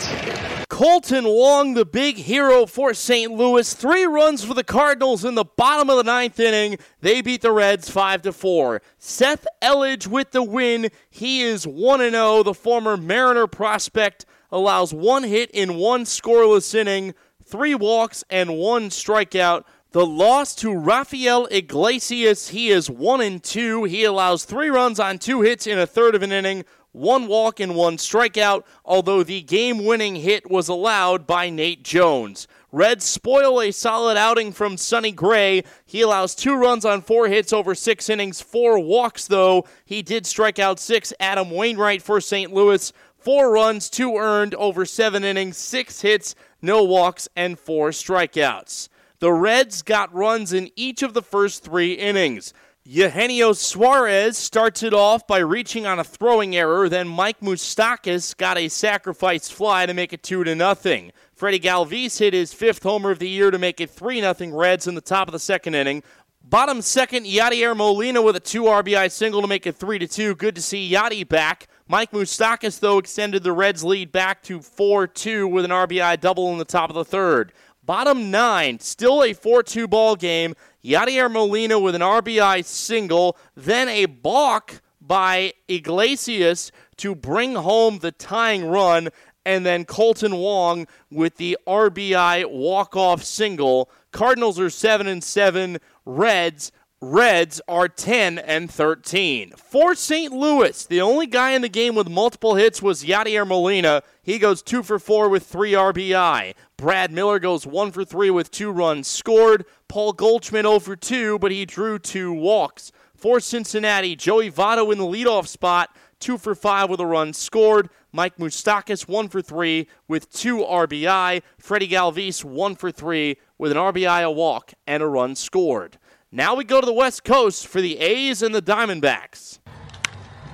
Kolten 0.69 1.25
Wong, 1.25 1.73
the 1.75 1.87
big 1.87 2.17
hero 2.17 2.67
for 2.67 2.93
St. 2.93 3.33
Louis. 3.33 3.73
Three 3.73 4.05
runs 4.05 4.45
for 4.45 4.53
the 4.53 4.65
Cardinals 4.65 5.25
in 5.25 5.35
the 5.35 5.47
bottom 5.47 5.89
of 5.89 5.97
the 5.97 6.03
ninth 6.03 6.39
inning. 6.39 6.79
They 7.01 7.23
beat 7.23 7.41
the 7.41 7.53
Reds 7.53 7.89
5 7.89 8.23
to 8.23 8.33
4. 8.33 8.83
Seth 8.99 9.47
Elledge 9.63 10.07
with 10.07 10.33
the 10.33 10.43
win. 10.43 10.91
He 11.09 11.41
is 11.41 11.67
1 11.67 12.01
and 12.03 12.13
0. 12.13 12.43
The 12.43 12.55
former 12.55 12.99
Mariner 12.99 13.47
prospect 13.47 14.27
allows 14.53 14.93
one 14.93 15.23
hit 15.23 15.51
in 15.53 15.77
one 15.77 16.05
scoreless 16.05 16.75
inning, 16.75 17.15
three 17.43 17.75
walks, 17.75 18.25
and 18.29 18.59
one 18.59 18.91
strikeout. 18.91 19.65
The 19.93 20.05
loss 20.05 20.55
to 20.57 20.77
Rafael 20.77 21.47
Iglesias, 21.53 22.49
he 22.49 22.69
is 22.69 22.91
1 22.91 23.21
and 23.21 23.43
2. 23.43 23.85
He 23.85 24.05
allows 24.05 24.45
three 24.45 24.69
runs 24.69 24.99
on 25.01 25.19
two 25.19 25.43
hits 25.43 25.67
in 25.67 25.79
a 25.79 25.87
third 25.87 26.15
of 26.15 26.23
an 26.23 26.33
inning, 26.33 26.65
one 26.95 27.27
walk 27.27 27.59
and 27.59 27.75
one 27.75 27.97
strikeout, 27.97 28.63
although 28.85 29.25
the 29.25 29.43
game 29.43 29.85
winning 29.85 30.15
hit 30.15 30.49
was 30.49 30.69
allowed 30.69 31.27
by 31.27 31.51
Nate 31.51 31.83
Jones. 31.83 32.47
Reds 32.71 33.05
spoil 33.05 33.61
a 33.61 33.73
solid 33.73 34.17
outing 34.17 34.53
from 34.53 34.77
Sonny 34.77 35.11
Gray. 35.11 35.65
He 35.85 36.01
allows 36.01 36.35
two 36.35 36.55
runs 36.55 36.85
on 36.85 37.03
four 37.03 37.27
hits 37.29 37.53
over 37.53 37.75
six 37.75 38.09
innings, 38.09 38.41
four 38.41 38.79
walks, 38.79 39.27
though. 39.27 39.67
He 39.85 40.03
did 40.03 40.25
strike 40.25 40.59
out 40.59 40.79
six. 40.79 41.13
Adam 41.19 41.51
Wainwright 41.51 42.01
for 42.01 42.21
St. 42.21 42.53
Louis, 42.53 42.93
four 43.19 43.53
runs, 43.53 43.91
two 43.91 44.17
earned 44.17 44.55
over 44.55 44.85
seven 44.85 45.25
innings, 45.25 45.57
six 45.57 46.01
hits, 46.03 46.37
no 46.63 46.85
walks, 46.85 47.29
and 47.35 47.59
four 47.59 47.91
strikeouts. 47.91 48.89
The 49.19 49.33
Reds 49.33 49.83
got 49.83 50.15
runs 50.15 50.53
in 50.53 50.71
each 50.77 51.03
of 51.03 51.15
the 51.15 51.23
first 51.23 51.65
three 51.65 51.95
innings. 51.95 52.53
Eugenio 52.87 53.55
Suarez 53.55 54.37
starts 54.37 54.83
it 54.83 54.93
off 54.93 55.27
by 55.27 55.39
reaching 55.39 55.87
on 55.87 55.99
a 55.99 56.05
throwing 56.05 56.55
error. 56.55 56.87
Then 56.87 57.09
Mike 57.09 57.41
Moustakas 57.41 58.37
got 58.37 58.59
a 58.59 58.69
sacrifice 58.69 59.49
fly 59.49 59.87
to 59.87 59.95
make 59.95 60.13
it 60.13 60.23
2 60.23 60.45
to 60.45 60.55
nothing. 60.55 61.11
Freddie 61.35 61.61
Galvis 61.61 62.19
hit 62.19 62.35
his 62.35 62.53
fifth 62.53 62.83
homer 62.83 63.11
of 63.11 63.21
the 63.21 63.29
year 63.29 63.51
to 63.51 63.59
make 63.59 63.81
it 63.81 63.89
3 63.89 64.21
0 64.21 64.35
Reds 64.51 64.87
in 64.87 64.95
the 64.95 65.01
top 65.01 65.29
of 65.29 65.33
the 65.33 65.39
second 65.39 65.75
inning. 65.75 66.03
Bottom 66.43 66.83
second, 66.83 67.25
Yadier 67.25 67.75
Molina 67.75 68.21
with 68.21 68.37
a 68.37 68.41
2 68.41 68.65
RBI 68.65 69.11
single 69.11 69.41
to 69.41 69.49
make 69.49 69.67
it 69.67 69.77
3 69.77 69.99
to 70.01 70.07
2. 70.07 70.35
Good 70.35 70.55
to 70.55 70.61
see 70.61 70.93
Yadi 70.93 71.27
back. 71.27 71.69
Mike 71.89 72.11
Moustakas, 72.11 72.81
though, 72.81 72.99
extended 72.99 73.45
the 73.45 73.53
Reds' 73.53 73.83
lead 73.83 74.13
back 74.13 74.43
to 74.43 74.61
4 74.61 75.07
2 75.07 75.49
with 75.49 75.65
an 75.65 75.71
RBI 75.71 76.21
double 76.21 76.53
in 76.53 76.59
the 76.59 76.67
top 76.67 76.91
of 76.91 76.97
the 76.97 77.05
third. 77.05 77.55
Bottom 77.83 78.31
nine, 78.31 78.79
still 78.81 79.23
a 79.23 79.33
4 79.33 79.63
2 79.63 79.89
ball 79.89 80.17
game. 80.17 80.55
Yadier 80.85 81.33
Molina 81.33 81.79
with 81.79 81.95
an 81.95 82.03
RBI 82.03 82.63
single, 82.65 83.39
then 83.57 83.89
a 83.89 84.05
balk 84.05 84.83
by 85.01 85.55
Iglesias 85.67 86.71
to 86.99 87.15
bring 87.15 87.55
home 87.55 88.01
the 88.01 88.13
tying 88.13 88.67
run, 88.67 89.09
and 89.47 89.65
then 89.65 89.87
Kolten 89.87 90.39
Wong 90.39 90.87
with 91.11 91.37
the 91.37 91.57
RBI 91.67 92.51
walk-off 92.51 93.23
single. 93.23 93.91
Cardinals 94.13 94.61
are 94.61 94.71
7 94.71 95.07
and 95.07 95.25
7, 95.25 95.79
Reds 96.05 96.71
Reds 97.07 97.61
are 97.69 97.87
10 97.87 98.39
and 98.39 98.71
13. 98.71 99.53
For 99.59 99.95
St. 99.95 100.33
Louis, 100.33 100.87
the 100.87 101.03
only 101.03 101.27
guy 101.27 101.51
in 101.51 101.61
the 101.61 101.69
game 101.69 101.95
with 101.95 102.09
multiple 102.09 102.55
hits 102.55 102.81
was 102.81 103.05
Yadier 103.05 103.47
Molina. 103.47 104.03
He 104.23 104.39
goes 104.39 104.63
2 104.63 104.83
for 104.83 104.99
4 104.99 105.29
with 105.29 105.45
3 105.45 105.73
RBI. 105.73 106.55
Brad 106.79 107.13
Miller 107.13 107.39
goes 107.39 107.67
1 107.67 107.93
for 107.93 108.07
3 108.07 108.31
with 108.31 108.51
2 108.51 108.71
runs 108.71 109.07
scored. 109.07 109.67
Paul 109.87 110.15
Goldschmidt 110.15 110.65
0 110.65 110.79
for 110.79 110.97
2, 110.97 111.39
but 111.41 111.53
he 111.53 111.67
drew 111.67 111.99
2 111.99 112.33
walks. 112.33 112.91
For 113.15 113.39
Cincinnati, 113.39 114.17
Joey 114.17 114.51
Votto 114.51 114.91
in 114.91 114.97
the 114.97 115.05
leadoff 115.05 115.47
spot, 115.47 115.95
2 116.21 116.39
for 116.39 116.55
5 116.55 116.89
with 116.89 117.01
a 117.01 117.07
run 117.07 117.35
scored. 117.35 117.91
Mike 118.13 118.39
Moustakas 118.39 119.07
1 119.07 119.29
for 119.29 119.43
3 119.43 119.87
with 120.09 120.33
2 120.33 120.65
RBI. 120.65 121.43
Freddie 121.59 121.89
Galvis 121.89 122.45
1 122.45 122.77
for 122.77 122.91
3 122.91 123.37
with 123.59 123.73
an 123.73 123.79
RBI, 123.79 124.25
a 124.25 124.31
walk, 124.31 124.73
and 124.87 125.03
a 125.03 125.07
run 125.07 125.37
scored. 125.37 125.99
Now 126.35 126.55
we 126.57 126.65
go 126.65 126.81
to 126.81 126.85
the 126.85 126.93
West 126.93 127.23
Coast 127.23 127.69
for 127.69 127.81
the 127.81 127.97
A's 128.01 128.43
and 128.43 128.53
the 128.53 128.61
Diamondbacks. 128.61 129.61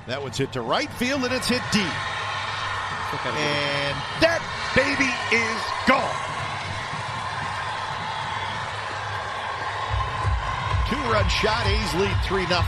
That 0.06 0.20
one's 0.20 0.36
hit 0.36 0.52
to 0.52 0.60
right 0.60 0.92
field 0.92 1.24
and 1.24 1.32
it's 1.32 1.48
hit 1.48 1.62
deep. 1.72 1.80
And 1.80 1.88
that 4.20 4.44
baby 4.76 5.08
is 5.32 5.60
gone. 5.88 6.20
Two 10.84 11.00
run 11.08 11.24
shot, 11.32 11.64
A's 11.64 11.92
lead 11.96 12.12
3 12.28 12.44
0. 12.44 12.60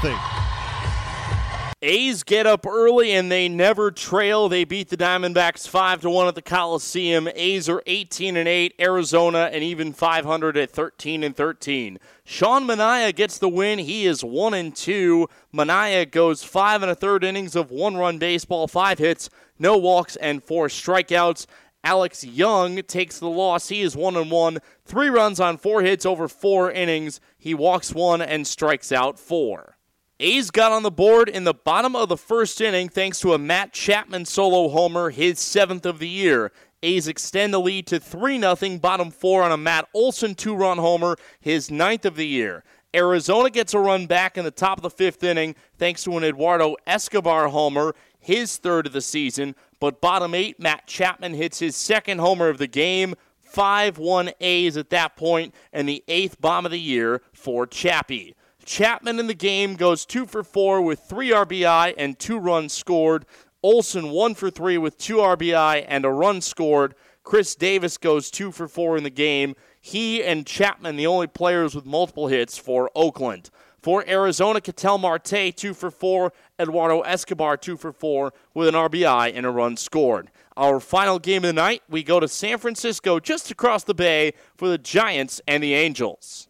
A's 1.84 2.22
get 2.22 2.46
up 2.46 2.64
early 2.64 3.10
and 3.10 3.30
they 3.30 3.48
never 3.48 3.90
trail. 3.90 4.48
They 4.48 4.62
beat 4.62 4.88
the 4.88 4.96
Diamondbacks 4.96 5.66
5 5.66 6.02
to 6.02 6.10
1 6.10 6.28
at 6.28 6.36
the 6.36 6.40
Coliseum. 6.40 7.28
A's 7.34 7.68
are 7.68 7.82
18 7.86 8.36
and 8.36 8.48
8, 8.48 8.74
Arizona 8.78 9.50
and 9.52 9.64
even 9.64 9.92
500 9.92 10.56
at 10.56 10.70
13 10.70 11.24
and 11.24 11.34
13. 11.34 11.98
Sean 12.24 12.68
Manaea 12.68 13.12
gets 13.12 13.36
the 13.38 13.48
win. 13.48 13.80
He 13.80 14.06
is 14.06 14.22
1 14.22 14.54
and 14.54 14.76
2. 14.76 15.26
Manaea 15.52 16.08
goes 16.08 16.44
5 16.44 16.82
and 16.82 16.92
a 16.92 16.94
third 16.94 17.24
innings 17.24 17.56
of 17.56 17.72
one-run 17.72 18.18
baseball, 18.18 18.68
5 18.68 18.98
hits, 19.00 19.28
no 19.58 19.76
walks 19.76 20.14
and 20.14 20.40
4 20.40 20.68
strikeouts. 20.68 21.46
Alex 21.82 22.22
Young 22.22 22.76
takes 22.84 23.18
the 23.18 23.28
loss. 23.28 23.70
He 23.70 23.82
is 23.82 23.96
one 23.96 24.14
and 24.14 24.30
one, 24.30 24.58
three 24.84 25.08
runs 25.08 25.40
on 25.40 25.56
four 25.56 25.82
hits 25.82 26.06
over 26.06 26.28
four 26.28 26.70
innings. 26.70 27.20
He 27.36 27.54
walks 27.54 27.92
one 27.92 28.22
and 28.22 28.46
strikes 28.46 28.92
out 28.92 29.18
four. 29.18 29.78
A's 30.22 30.52
got 30.52 30.70
on 30.70 30.84
the 30.84 30.90
board 30.92 31.28
in 31.28 31.42
the 31.42 31.52
bottom 31.52 31.96
of 31.96 32.08
the 32.08 32.16
first 32.16 32.60
inning 32.60 32.88
thanks 32.88 33.18
to 33.18 33.34
a 33.34 33.38
Matt 33.38 33.72
Chapman 33.72 34.24
solo 34.24 34.68
homer, 34.68 35.10
his 35.10 35.40
seventh 35.40 35.84
of 35.84 35.98
the 35.98 36.08
year. 36.08 36.52
A's 36.84 37.08
extend 37.08 37.52
the 37.52 37.58
lead 37.58 37.88
to 37.88 37.98
3 37.98 38.38
0, 38.38 38.78
bottom 38.78 39.10
four 39.10 39.42
on 39.42 39.50
a 39.50 39.56
Matt 39.56 39.88
Olson 39.92 40.36
two 40.36 40.54
run 40.54 40.78
homer, 40.78 41.16
his 41.40 41.72
ninth 41.72 42.04
of 42.04 42.14
the 42.14 42.26
year. 42.26 42.62
Arizona 42.94 43.50
gets 43.50 43.74
a 43.74 43.80
run 43.80 44.06
back 44.06 44.38
in 44.38 44.44
the 44.44 44.52
top 44.52 44.78
of 44.78 44.82
the 44.84 44.90
fifth 44.90 45.24
inning 45.24 45.56
thanks 45.76 46.04
to 46.04 46.16
an 46.16 46.22
Eduardo 46.22 46.76
Escobar 46.86 47.48
homer, 47.48 47.92
his 48.20 48.58
third 48.58 48.86
of 48.86 48.92
the 48.92 49.00
season. 49.00 49.56
But 49.80 50.00
bottom 50.00 50.36
eight, 50.36 50.60
Matt 50.60 50.86
Chapman 50.86 51.34
hits 51.34 51.58
his 51.58 51.74
second 51.74 52.20
homer 52.20 52.48
of 52.48 52.58
the 52.58 52.68
game. 52.68 53.16
5 53.40 53.98
1 53.98 54.30
A's 54.40 54.76
at 54.76 54.90
that 54.90 55.16
point, 55.16 55.52
and 55.72 55.88
the 55.88 56.04
eighth 56.06 56.40
bomb 56.40 56.64
of 56.64 56.70
the 56.70 56.78
year 56.78 57.22
for 57.32 57.66
Chappie. 57.66 58.36
Chapman 58.64 59.18
in 59.18 59.26
the 59.26 59.34
game 59.34 59.74
goes 59.74 60.06
two 60.06 60.26
for 60.26 60.42
four 60.42 60.80
with 60.80 61.00
three 61.00 61.30
RBI 61.30 61.94
and 61.96 62.18
two 62.18 62.38
runs 62.38 62.72
scored. 62.72 63.26
Olson 63.62 64.10
one 64.10 64.34
for 64.34 64.50
three 64.50 64.78
with 64.78 64.98
two 64.98 65.16
RBI 65.16 65.84
and 65.88 66.04
a 66.04 66.10
run 66.10 66.40
scored. 66.40 66.94
Khris 67.24 67.54
Davis 67.54 67.96
goes 67.96 68.30
two 68.30 68.50
for 68.50 68.68
four 68.68 68.96
in 68.96 69.04
the 69.04 69.10
game. 69.10 69.54
He 69.80 70.22
and 70.22 70.46
Chapman, 70.46 70.96
the 70.96 71.06
only 71.06 71.26
players 71.26 71.74
with 71.74 71.86
multiple 71.86 72.28
hits 72.28 72.58
for 72.58 72.90
Oakland. 72.94 73.50
For 73.80 74.08
Arizona, 74.08 74.60
Ketel 74.60 74.98
Marte, 74.98 75.56
two 75.56 75.74
for 75.74 75.90
four. 75.90 76.32
Eduardo 76.58 77.00
Escobar, 77.00 77.56
two 77.56 77.76
for 77.76 77.92
four, 77.92 78.32
with 78.54 78.68
an 78.68 78.74
RBI 78.74 79.32
and 79.34 79.44
a 79.44 79.50
run 79.50 79.76
scored. 79.76 80.30
Our 80.56 80.78
final 80.78 81.18
game 81.18 81.38
of 81.38 81.48
the 81.48 81.52
night, 81.52 81.82
we 81.88 82.04
go 82.04 82.20
to 82.20 82.28
San 82.28 82.58
Francisco, 82.58 83.18
just 83.18 83.50
across 83.50 83.82
the 83.82 83.94
bay, 83.94 84.34
for 84.56 84.68
the 84.68 84.78
Giants 84.78 85.40
and 85.48 85.62
the 85.62 85.74
Angels. 85.74 86.48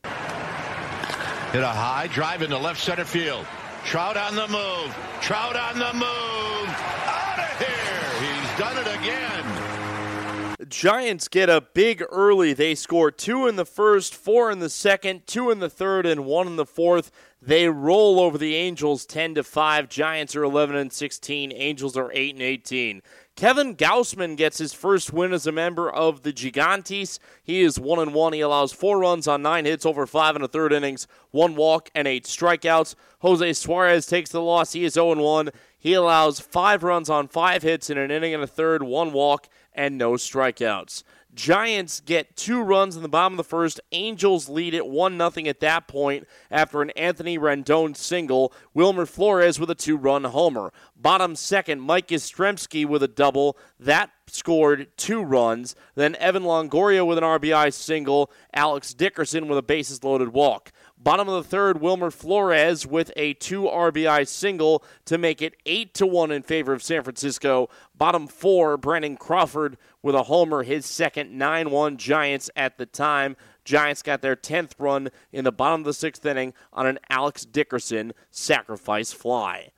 Hit 1.53 1.63
a 1.63 1.69
high 1.69 2.07
drive 2.07 2.41
into 2.41 2.57
left 2.57 2.81
center 2.81 3.05
field. 3.05 3.45
Trout 3.85 4.17
on 4.17 4.35
the 4.35 4.49
move. 4.49 4.97
Trout 5.21 5.55
on 5.55 5.79
the 5.79 5.93
move. 5.93 6.69
Out 7.05 7.39
of 7.39 7.59
here. 7.59 8.09
He's 8.25 8.59
done 8.59 8.79
it 8.79 8.87
again. 8.99 10.67
Giants 10.67 11.29
get 11.29 11.51
a 11.51 11.61
big 11.61 12.03
early. 12.09 12.55
They 12.55 12.75
score 12.75 13.11
two 13.11 13.47
in 13.47 13.57
the 13.57 13.67
first, 13.67 14.15
four 14.15 14.51
in 14.51 14.61
the 14.61 14.71
second, 14.71 15.27
two 15.27 15.51
in 15.51 15.59
the 15.59 15.69
third, 15.69 16.07
and 16.07 16.25
one 16.25 16.47
in 16.47 16.57
the 16.57 16.65
fourth. 16.65 17.11
They 17.43 17.69
roll 17.69 18.19
over 18.19 18.39
the 18.39 18.55
Angels 18.55 19.05
10 19.05 19.35
to 19.35 19.43
5. 19.43 19.91
Giants 19.91 20.35
are 20.35 20.45
11 20.45 20.75
and 20.75 20.91
16. 20.91 21.53
Angels 21.53 21.99
are 21.99 22.11
8 22.15 22.35
and 22.35 22.43
18. 22.43 23.03
Kevin 23.35 23.75
Gausman 23.75 24.37
gets 24.37 24.59
his 24.59 24.75
first 24.75 25.13
win 25.13 25.33
as 25.33 25.47
a 25.47 25.53
member 25.53 25.91
of 25.91 26.23
the 26.23 26.33
Gigantes. 26.33 27.19
He 27.43 27.63
is 27.63 27.81
1 27.81 27.99
and 27.99 28.15
1. 28.15 28.33
He 28.35 28.41
allows 28.41 28.73
4 28.73 28.99
runs 28.99 29.27
on 29.27 29.43
9 29.43 29.65
hits 29.65 29.87
over 29.87 30.07
5 30.07 30.37
and 30.37 30.45
a 30.45 30.49
third 30.49 30.73
innings, 30.73 31.07
1 31.31 31.57
walk 31.57 31.91
and 31.95 32.07
8 32.07 32.25
strikeouts. 32.25 32.95
Jose 33.21 33.53
Suarez 33.55 34.07
takes 34.07 34.31
the 34.31 34.43
loss. 34.43 34.75
He 34.75 34.85
is 34.85 34.95
0 34.95 35.13
and 35.13 35.21
1. 35.23 35.51
He 35.79 35.95
allows 35.95 36.41
5 36.41 36.83
runs 36.83 37.09
on 37.09 37.27
5 37.27 37.63
hits 37.63 37.89
in 37.91 37.99
an 37.99 38.11
inning 38.11 38.35
and 38.35 38.43
a 38.43 38.47
third, 38.47 38.83
1 38.83 39.13
walk 39.13 39.49
and 39.73 39.97
no 39.97 40.13
strikeouts. 40.13 41.03
Giants 41.35 42.01
get 42.01 42.37
two 42.37 42.61
runs 42.61 42.95
in 42.95 43.03
the 43.03 43.09
bottom 43.09 43.33
of 43.35 43.37
the 43.39 43.45
first. 43.45 43.81
Angels 43.91 44.51
lead 44.51 44.75
it 44.75 44.87
1 44.87 45.17
0 45.17 45.49
at 45.49 45.61
that 45.61 45.89
point 45.89 46.27
after 46.51 46.83
an 46.83 46.91
Anthony 46.91 47.39
Rendon 47.39 47.97
single. 47.97 48.53
Wilmer 48.75 49.07
Flores 49.07 49.59
with 49.59 49.71
a 49.71 49.75
two 49.75 49.97
run 49.97 50.25
homer. 50.25 50.73
Bottom 50.95 51.35
second, 51.35 51.81
Mike 51.81 52.09
Yastrzemski 52.09 52.85
with 52.85 53.03
a 53.03 53.09
double. 53.09 53.57
That 53.81 54.11
scored 54.27 54.89
two 54.97 55.23
runs. 55.23 55.75
Then 55.95 56.17
Evan 56.17 56.43
Longoria 56.43 57.07
with 57.07 57.17
an 57.17 57.25
RBI 57.25 57.73
single. 57.73 58.31
Alex 58.53 58.93
Dickerson 58.93 59.49
with 59.49 59.59
a 59.59 59.63
bases 59.63 60.05
loaded 60.05 60.35
walk. 60.35 60.71
Bottom 61.03 61.29
of 61.29 61.43
the 61.43 61.49
third, 61.49 61.81
Wilmer 61.81 62.13
Flores 62.13 62.87
with 62.87 63.11
a 63.17 63.35
two 63.35 63.63
RBI 63.63 64.29
single 64.29 64.85
to 65.07 65.19
make 65.19 65.43
it 65.43 65.57
8 65.67 65.93
to 65.95 66.07
1 66.07 66.31
in 66.31 66.43
favor 66.43 66.73
of 66.73 66.81
San 66.81 67.03
Francisco. 67.03 67.69
Bottom 67.93 68.29
four, 68.29 68.77
Brandon 68.77 69.17
Crawford 69.17 69.79
with 70.01 70.15
a 70.15 70.25
homer, 70.25 70.63
his 70.63 70.87
second 70.87 71.37
9 71.37 71.71
1 71.71 71.97
Giants 71.97 72.51
at 72.55 72.79
the 72.79 72.87
time. 72.87 73.37
Giants 73.65 74.01
got 74.03 74.23
their 74.23 74.37
10th 74.37 74.75
run 74.79 75.09
in 75.33 75.43
the 75.43 75.51
bottom 75.51 75.81
of 75.81 75.87
the 75.87 75.93
sixth 75.93 76.25
inning 76.25 76.55
on 76.73 76.87
an 76.87 77.01
Alex 77.11 77.45
Dickerson 77.45 78.13
sacrifice 78.31 79.13
fly. 79.13 79.73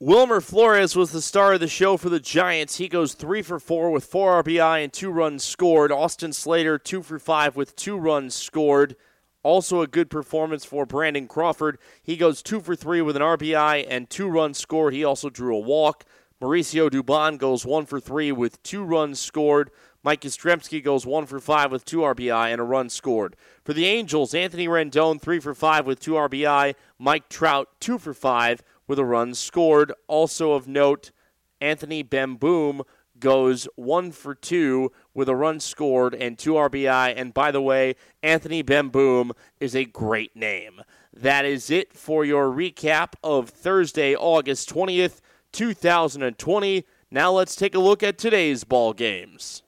Wilmer 0.00 0.40
Flores 0.40 0.96
was 0.96 1.12
the 1.12 1.20
star 1.20 1.52
of 1.52 1.60
the 1.60 1.68
show 1.68 1.98
for 1.98 2.08
the 2.08 2.18
Giants. 2.18 2.78
He 2.78 2.88
goes 2.88 3.12
three 3.12 3.42
for 3.42 3.60
four 3.60 3.90
with 3.90 4.06
four 4.06 4.42
RBI 4.42 4.84
and 4.84 4.92
two 4.92 5.10
runs 5.10 5.44
scored. 5.44 5.92
Austin 5.92 6.32
Slater, 6.32 6.78
two 6.78 7.02
for 7.02 7.18
five 7.18 7.56
with 7.56 7.76
two 7.76 7.98
runs 7.98 8.34
scored. 8.34 8.96
Also, 9.42 9.80
a 9.80 9.86
good 9.86 10.08
performance 10.08 10.64
for 10.64 10.86
Brandon 10.86 11.26
Crawford. 11.26 11.78
He 12.02 12.16
goes 12.16 12.42
two 12.42 12.60
for 12.60 12.76
three 12.76 13.02
with 13.02 13.16
an 13.16 13.22
RBI 13.22 13.86
and 13.88 14.08
two 14.08 14.28
runs 14.28 14.58
scored. 14.58 14.94
He 14.94 15.04
also 15.04 15.30
drew 15.30 15.56
a 15.56 15.60
walk. 15.60 16.04
Mauricio 16.40 16.90
Dubon 16.90 17.38
goes 17.38 17.66
one 17.66 17.86
for 17.86 18.00
three 18.00 18.32
with 18.32 18.62
two 18.62 18.82
runs 18.82 19.20
scored. 19.20 19.70
Mike 20.04 20.22
Yastrzemski 20.22 20.82
goes 20.82 21.06
one 21.06 21.26
for 21.26 21.38
five 21.38 21.70
with 21.70 21.84
two 21.84 21.98
RBI 21.98 22.52
and 22.52 22.60
a 22.60 22.64
run 22.64 22.88
scored. 22.88 23.36
For 23.64 23.72
the 23.72 23.86
Angels, 23.86 24.34
Anthony 24.34 24.66
Rendon 24.66 25.20
three 25.20 25.38
for 25.38 25.54
five 25.54 25.86
with 25.86 26.00
two 26.00 26.12
RBI. 26.12 26.74
Mike 26.98 27.28
Trout 27.28 27.68
two 27.78 27.98
for 27.98 28.12
five 28.12 28.62
with 28.88 28.98
a 28.98 29.04
run 29.04 29.34
scored. 29.34 29.92
Also 30.08 30.52
of 30.52 30.66
note, 30.66 31.12
Anthony 31.60 32.02
Bemboom 32.02 32.82
goes 33.22 33.66
one 33.76 34.12
for 34.12 34.34
two 34.34 34.92
with 35.14 35.28
a 35.28 35.34
run 35.34 35.60
scored 35.60 36.14
and 36.14 36.38
two 36.38 36.54
RBI. 36.54 37.14
And 37.16 37.32
by 37.32 37.50
the 37.50 37.62
way, 37.62 37.94
Anthony 38.22 38.62
Bemboom 38.62 39.30
is 39.60 39.74
a 39.74 39.86
great 39.86 40.36
name. 40.36 40.82
That 41.14 41.46
is 41.46 41.70
it 41.70 41.94
for 41.94 42.24
your 42.24 42.50
recap 42.50 43.14
of 43.22 43.48
Thursday, 43.48 44.14
August 44.14 44.68
20th, 44.68 45.20
2020. 45.52 46.84
Now 47.10 47.32
let's 47.32 47.56
take 47.56 47.74
a 47.74 47.78
look 47.78 48.02
at 48.02 48.18
today's 48.18 48.64
ball 48.64 48.92
games. 48.92 49.62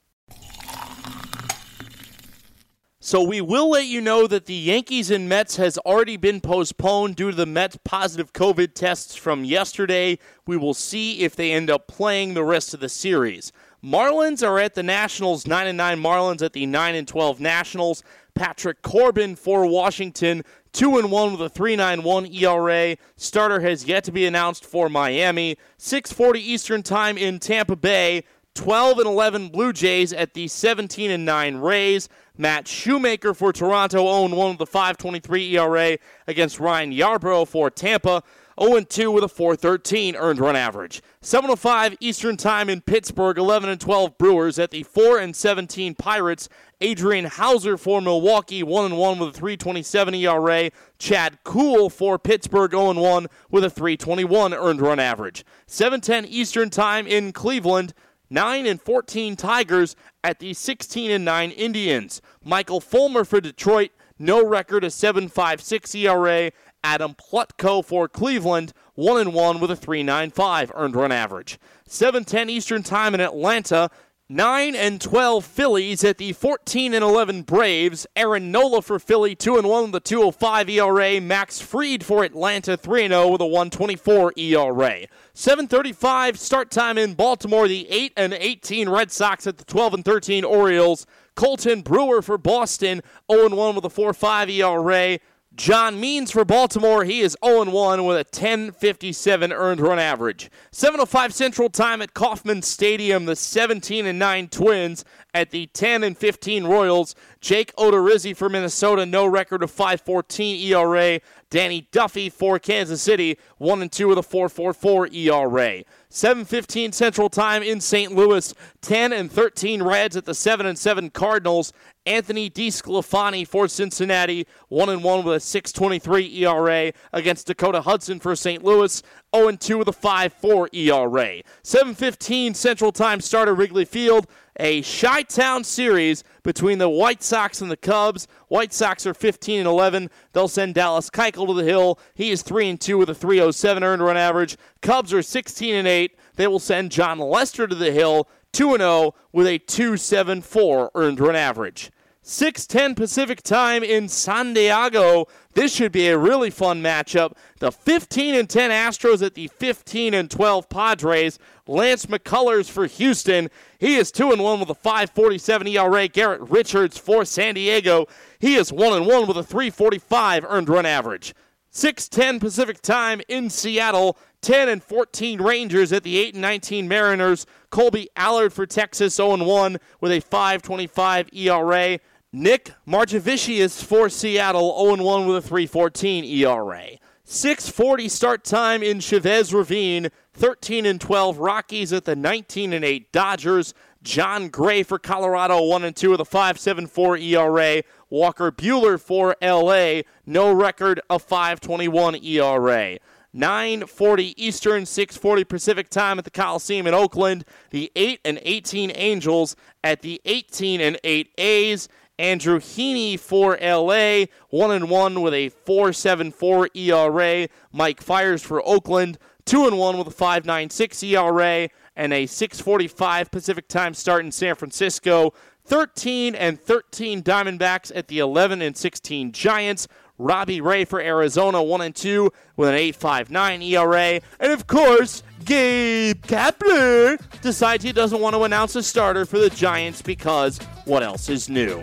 So 3.07 3.23
we 3.23 3.43
will 3.43 3.69
let 3.69 3.85
you 3.85 4.01
know 4.01 4.27
that 4.27 4.47
the 4.47 4.55
Yankees 4.55 5.11
and 5.11 5.29
Mets 5.29 5.57
has 5.57 5.77
already 5.77 6.17
been 6.17 6.41
postponed 6.41 7.17
due 7.17 7.33
to 7.33 7.37
the 7.37 7.45
Mets 7.45 7.77
positive 7.85 8.33
COVID 8.33 8.73
tests 8.73 9.15
from 9.15 9.45
yesterday. 9.45 10.19
We 10.47 10.57
will 10.57 10.73
see 10.73 11.21
if 11.21 11.37
they 11.37 11.53
end 11.53 11.69
up 11.69 11.87
playing 11.87 12.33
the 12.33 12.43
rest 12.43 12.73
of 12.73 12.81
the 12.81 12.89
series. 12.89 13.53
Marlins 13.85 14.43
are 14.43 14.59
at 14.59 14.75
the 14.75 14.83
Nationals, 14.83 15.47
9 15.47 15.67
and 15.67 15.77
9 15.77 16.01
Marlins 16.01 16.41
at 16.41 16.55
the 16.55 16.65
9 16.65 16.95
and 16.95 17.07
12 17.07 17.41
Nationals. 17.41 18.03
Patrick 18.35 18.81
Corbin 18.81 19.37
for 19.37 19.67
Washington, 19.67 20.43
2 20.73 20.97
and 20.97 21.13
1 21.13 21.33
with 21.33 21.43
a 21.43 21.51
3.91 21.51 22.35
ERA. 22.35 22.97
Starter 23.19 23.61
has 23.61 23.85
yet 23.85 24.05
to 24.05 24.13
be 24.13 24.25
announced 24.25 24.65
for 24.65 24.89
Miami. 24.89 25.59
6:40 25.77 26.39
Eastern 26.39 26.83
Time 26.83 27.19
in 27.19 27.39
Tampa 27.39 27.77
Bay. 27.77 28.25
12 28.55 28.99
and 28.99 29.07
11 29.07 29.49
Blue 29.49 29.73
Jays 29.73 30.13
at 30.13 30.35
the 30.35 30.47
17 30.47 31.11
and 31.11 31.25
9 31.25 31.57
Rays. 31.57 32.09
Matt 32.37 32.67
Shoemaker 32.67 33.33
for 33.33 33.53
Toronto 33.53 33.99
0 33.99 34.37
1 34.37 34.57
with 34.59 34.69
a 34.69 34.71
5.23 34.71 35.53
ERA 35.53 35.99
against 36.27 36.59
Ryan 36.59 36.93
Yarbrough 36.93 37.47
for 37.47 37.71
Tampa. 37.71 38.23
0 38.61 38.81
2 38.81 39.11
with 39.11 39.25
a 39.25 39.29
4.13 39.29 40.15
earned 40.17 40.41
run 40.41 40.57
average. 40.57 41.03
7:05 41.23 41.97
Eastern 42.01 42.37
Time 42.37 42.69
in 42.69 42.81
Pittsburgh. 42.81 43.39
11 43.39 43.69
and 43.69 43.81
12 43.81 44.19
Brewers 44.19 44.59
at 44.59 44.71
the 44.71 44.83
4 44.83 45.19
and 45.19 45.35
17 45.35 45.95
Pirates. 45.95 46.49
Adrian 46.81 47.25
Houser 47.25 47.77
for 47.77 48.01
Milwaukee, 48.01 48.63
1 48.63 48.97
1 48.97 49.19
with 49.19 49.37
a 49.37 49.41
3.27 49.41 50.21
ERA. 50.21 50.71
Chad 50.99 51.39
Kuhl 51.45 51.89
for 51.89 52.19
Pittsburgh, 52.19 52.73
0 52.73 52.95
1 52.95 53.27
with 53.51 53.65
a 53.65 53.71
3.21 53.71 54.57
earned 54.57 54.81
run 54.81 54.99
average. 54.99 55.45
7:10 55.69 56.27
Eastern 56.29 56.71
Time 56.71 57.07
in 57.07 57.33
Cleveland. 57.33 57.95
9 58.31 58.67
and 58.67 58.81
14 58.81 59.37
Tigers 59.37 59.97
at 60.23 60.39
the 60.39 60.55
16 60.55 61.11
and 61.11 61.25
9 61.25 61.51
Indians. 61.51 62.23
Michael 62.43 62.81
Fulmer 62.81 63.25
for 63.25 63.41
Detroit, 63.41 63.91
no 64.19 64.45
record, 64.45 64.85
a 64.85 64.89
7.56 64.89 65.95
ERA. 65.95 66.51
Adam 66.85 67.15
Plutko 67.15 67.83
for 67.83 68.07
Cleveland, 68.07 68.75
1 68.95 69.21
and 69.21 69.33
1 69.33 69.59
with 69.59 69.71
a 69.71 69.77
3.95 69.77 70.71
earned 70.75 70.95
run 70.95 71.11
average. 71.11 71.59
7:10 71.89 72.51
Eastern 72.51 72.83
Time 72.83 73.15
in 73.15 73.21
Atlanta. 73.21 73.91
9 74.31 74.75
and 74.75 75.03
12 75.03 75.45
Phillies 75.45 76.03
at 76.03 76.17
the 76.17 76.33
14 76.33 76.95
and 76.95 77.05
11 77.05 77.43
Braves. 77.43 78.07
Aaron 78.17 78.51
Nola 78.51 78.81
for 78.81 78.99
Philly, 78.99 79.35
2 79.35 79.59
and 79.59 79.69
1 79.69 79.85
with 79.85 79.97
a 79.97 80.01
205 80.01 80.71
ERA. 80.71 81.21
Max 81.21 81.61
Fried 81.61 82.03
for 82.03 82.25
Atlanta, 82.25 82.79
3 82.79 83.05
and 83.05 83.13
0 83.13 83.29
with 83.29 83.43
a 83.43 83.47
124 83.47 84.33
ERA. 84.39 85.07
7:35 85.35 86.39
start 86.39 86.71
time 86.71 86.97
in 86.97 87.13
Baltimore. 87.13 87.69
The 87.69 87.87
8 87.91 88.15
and 88.17 88.33
18 88.33 88.89
Red 88.89 89.13
Sox 89.13 89.47
at 89.47 89.59
the 89.59 89.65
12 89.65 89.93
and 89.93 90.05
13 90.07 90.43
Orioles. 90.43 91.05
Colten 91.37 91.85
Brewer 91.85 92.23
for 92.23 92.39
Boston, 92.39 93.03
0 93.31 93.45
and 93.45 93.57
1 93.59 93.75
with 93.75 93.85
a 93.85 93.91
4.5 93.91 94.49
ERA. 94.49 95.19
John 95.57 96.01
Means 96.01 96.33
for 96.33 96.45
Baltimore. 96.45 97.05
He 97.05 97.21
is 97.21 97.37
0 97.45 97.71
1 97.71 98.05
with 98.05 98.17
a 98.17 98.25
10.57 98.25 99.53
earned 99.53 99.81
run 99.81 100.01
average. 100.01 100.51
7.05 100.73 101.33
Central 101.33 101.71
Time 101.71 102.03
at 102.03 102.13
Kauffman 102.13 102.63
Stadium. 102.63 103.27
The 103.27 103.37
17 103.37 104.05
and 104.05 104.19
9 104.19 104.49
Twins 104.49 105.05
at 105.33 105.51
the 105.51 105.67
10 105.69 106.03
and 106.03 106.19
15 106.19 106.65
Royals. 106.65 107.15
Jake 107.41 107.75
Odorizzi 107.77 108.37
for 108.37 108.49
Minnesota, 108.49 109.07
no 109.07 109.27
record 109.27 109.63
of 109.63 109.71
5.14 109.71 110.61
ERA. 110.71 111.21
Danny 111.55 111.87
Duffy 111.93 112.31
for 112.31 112.59
Kansas 112.59 113.01
City, 113.01 113.39
1 113.59 113.81
and 113.81 113.93
2 113.93 114.09
with 114.09 114.19
a 114.19 114.23
4.44 114.23 115.15
ERA. 115.15 115.85
7:15 116.11 116.93
Central 116.93 117.29
Time 117.29 117.63
in 117.63 117.81
St. 117.81 118.13
Louis. 118.13 118.53
10 118.81 119.13
and 119.13 119.31
13 119.31 119.81
Reds 119.81 120.17
at 120.17 120.25
the 120.25 120.35
7 120.35 120.67
and 120.67 120.77
7 120.77 121.11
Cardinals. 121.11 121.73
Anthony 122.07 122.51
DeSclafani 122.51 123.47
for 123.47 123.69
Cincinnati, 123.69 124.49
1 124.69 124.89
and 124.89 125.05
1 125.05 125.25
with 125.25 125.37
a 125.37 125.39
6.23 125.39 126.41
ERA 126.43 126.93
against 127.13 127.47
Dakota 127.47 127.83
Hudson 127.83 128.19
for 128.19 128.35
St. 128.35 128.65
Louis, 128.65 129.01
0 129.35 129.49
and 129.49 129.61
2 129.61 129.79
with 129.79 129.87
a 129.87 129.93
5.4 129.93 130.69
ERA. 130.73 131.41
7:15 131.63 132.55
Central 132.55 132.91
Time 132.91 133.21
start 133.21 133.49
at 133.49 133.57
Wrigley 133.57 133.85
Field 133.85 134.27
a 134.59 134.83
Chi-Town 134.83 135.65
series 135.65 136.25
between 136.43 136.79
the 136.79 136.89
White 136.89 137.23
Sox 137.23 137.61
and 137.61 137.71
the 137.71 137.77
Cubs. 137.77 138.29
White 138.49 138.73
Sox 138.73 139.07
are 139.07 139.15
15 139.15 139.61
and 139.61 139.69
11. 139.69 140.11
They'll 140.33 140.49
send 140.49 140.75
Dallas 140.75 141.11
Keuchel 141.11 141.47
to 141.47 141.55
the 141.55 141.65
hill. 141.65 141.99
He 142.15 142.31
is 142.31 142.43
3 142.43 142.71
and 142.71 142.81
2 142.81 142.99
with 142.99 143.11
a 143.11 143.15
307 143.15 143.83
earned 143.83 144.03
run 144.03 144.17
average. 144.17 144.57
Cubs 144.81 145.13
are 145.13 145.23
16 145.23 145.75
and 145.75 145.89
8. 145.89 146.17
They 146.37 146.47
will 146.47 146.59
send 146.59 146.93
Jon 146.93 147.19
Lester 147.19 147.67
to 147.67 147.75
the 147.75 147.93
hill, 147.93 148.29
2 148.53 148.75
and 148.75 148.81
0 148.81 149.15
with 149.33 149.47
a 149.47 149.59
274 149.59 150.91
earned 150.95 151.21
run 151.21 151.37
average. 151.37 151.91
6:10 152.27 152.95
Pacific 152.95 153.43
Time 153.43 153.85
in 153.85 154.09
San 154.09 154.55
Diego. 154.55 155.27
This 155.53 155.75
should 155.75 155.93
be 155.93 156.09
a 156.09 156.17
really 156.17 156.49
fun 156.49 156.83
matchup. 156.83 157.35
The 157.61 157.71
15 157.71 158.35
and 158.35 158.49
10 158.49 158.71
Astros 158.71 159.25
at 159.25 159.35
the 159.35 159.49
15 159.49 160.15
and 160.15 160.31
12 160.31 160.71
Padres. 160.71 161.39
Lance 161.67 162.07
McCullers 162.07 162.71
for 162.71 162.87
Houston. 162.87 163.49
He 163.79 163.97
is 163.97 164.13
2 164.13 164.33
and 164.33 164.43
1 164.43 164.61
with 164.61 164.71
a 164.71 164.75
5.47 164.75 165.69
ERA. 165.75 166.09
Garrett 166.09 166.43
Richards 166.43 166.99
for 166.99 167.25
San 167.25 167.55
Diego. 167.55 168.07
He 168.39 168.57
is 168.57 168.73
1 168.73 168.93
and 168.93 169.07
1 169.07 169.27
with 169.27 169.39
a 169.39 169.43
3.45 169.43 170.45
earned 170.49 170.69
run 170.69 170.87
average. 170.87 171.35
6:10 171.73 172.39
Pacific 172.39 172.81
Time 172.81 173.21
in 173.29 173.51
Seattle. 173.51 174.17
10 174.43 174.69
and 174.69 174.83
14 174.83 175.41
Rangers 175.41 175.91
at 175.91 176.03
the 176.03 176.19
8 176.19 176.35
and 176.35 176.43
19 176.43 176.87
Mariners. 176.87 177.47
Kolby 177.73 178.07
Allard 178.15 178.53
for 178.53 178.67
Texas 178.67 179.15
0 179.17 179.33
and 179.33 179.47
1 179.47 179.79
with 180.01 180.13
a 180.13 180.21
5.25 180.21 181.29
ERA. 181.33 181.99
Nick 182.31 182.73
Margevicius 182.87 183.83
for 183.83 184.09
Seattle 184.09 184.79
0 184.79 184.95
and 184.95 185.05
1 185.05 185.27
with 185.27 185.45
a 185.45 185.49
3.14 185.49 186.25
ERA. 186.25 186.99
6:40 187.27 188.11
start 188.11 188.45
time 188.45 188.83
in 188.83 189.01
Chavez 189.01 189.55
Ravine. 189.55 190.11
13 190.35 190.85
and 190.85 191.01
12 191.01 191.39
Rockies 191.39 191.93
at 191.93 192.05
the 192.05 192.17
19 192.17 192.73
and 192.73 192.85
8 192.85 193.13
Dodgers. 193.13 193.73
Jon 194.03 194.49
Gray 194.49 194.83
for 194.83 194.99
Colorado 194.99 195.63
1 195.63 195.85
and 195.85 195.97
2 195.97 196.11
with 196.11 196.21
a 196.21 196.25
5.74 196.25 197.23
ERA. 197.23 197.83
Walker 198.11 198.53
Buehler 198.53 199.01
for 199.01 199.35
LA, 199.41 200.03
no 200.27 200.53
record 200.53 201.01
of 201.09 201.27
5.21 201.27 202.23
ERA. 202.23 202.99
9:40 203.35 204.35
Eastern, 204.37 204.85
6:40 204.85 205.49
Pacific 205.49 205.89
time 205.89 206.19
at 206.19 206.25
the 206.25 206.31
Coliseum 206.31 206.87
in 206.87 206.95
Oakland. 206.95 207.45
The 207.71 207.91
8 207.97 208.21
and 208.25 208.39
18 208.43 208.93
Angels 208.95 209.57
at 209.83 210.03
the 210.03 210.21
18 210.25 210.81
and 210.81 210.99
8 211.03 211.33
A's. 211.39 211.89
Andrew 212.17 212.61
Heaney 212.61 213.19
for 213.19 213.59
LA, 213.61 214.27
1 214.51 214.71
and 214.71 214.89
1 214.89 215.21
with 215.21 215.35
a 215.35 215.51
4.74 215.51 216.69
ERA. 216.73 217.49
Mike 217.73 218.01
Fiers 218.01 218.41
for 218.41 218.65
Oakland, 218.65 219.19
2 219.47 219.67
and 219.67 219.79
1 219.79 219.99
with 219.99 220.09
a 220.09 220.11
5.96 220.11 221.03
ERA 221.03 221.69
and 221.97 222.13
a 222.13 222.27
6:45 222.27 223.31
Pacific 223.31 223.69
time 223.69 223.95
start 223.95 224.25
in 224.25 224.33
San 224.33 224.55
Francisco. 224.55 225.33
13 225.67 226.35
and 226.35 226.61
13 226.61 227.23
Diamondbacks 227.23 227.91
at 227.95 228.09
the 228.09 228.19
11 228.19 228.61
and 228.61 228.77
16 228.77 229.33
Giants. 229.33 229.89
Robbie 230.17 230.61
Ray 230.61 230.85
for 230.85 231.01
Arizona, 231.01 231.63
1 231.63 231.81
and 231.81 231.95
2 231.95 232.31
with 232.57 232.69
an 232.69 232.77
8.59 232.77 233.63
ERA. 233.63 234.21
And 234.39 234.53
of 234.53 234.67
course, 234.67 235.23
Gabe 235.45 236.25
Kapler 236.25 237.19
decides 237.41 237.83
he 237.83 237.93
doesn't 237.93 238.21
want 238.21 238.37
to 238.37 238.43
announce 238.45 238.77
a 238.77 238.83
starter 238.83 239.25
for 239.25 239.39
the 239.39 239.51
Giants 239.51 240.03
because 240.03 240.59
what 240.85 241.03
else 241.03 241.29
is 241.29 241.49
new? 241.49 241.83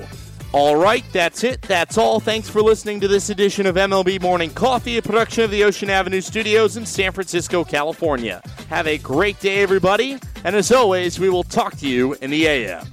All 0.54 0.76
right, 0.76 1.06
that's 1.14 1.46
it. 1.46 1.62
That's 1.62 1.98
all. 1.98 2.20
Thanks 2.20 2.50
for 2.50 2.62
listening 2.62 3.00
to 3.00 3.08
this 3.08 3.30
edition 3.30 3.66
of 3.66 3.76
MLB 3.76 4.22
Morning 4.22 4.50
Coffee, 4.50 4.98
a 4.98 5.02
production 5.02 5.46
of 5.46 5.52
the 5.52 5.64
Ocean 5.64 5.90
Avenue 5.90 6.20
Studios 6.20 6.76
in 6.76 6.86
San 6.86 7.14
Francisco, 7.14 7.64
California. 7.64 8.42
Have 8.68 8.86
a 8.86 8.98
great 8.98 9.40
day, 9.40 9.64
everybody. 9.64 10.20
And 10.44 10.54
as 10.54 10.70
always, 10.74 11.20
we 11.20 11.30
will 11.30 11.44
talk 11.44 11.78
to 11.78 11.88
you 11.88 12.16
in 12.16 12.32
the 12.32 12.48
AM. 12.48 12.86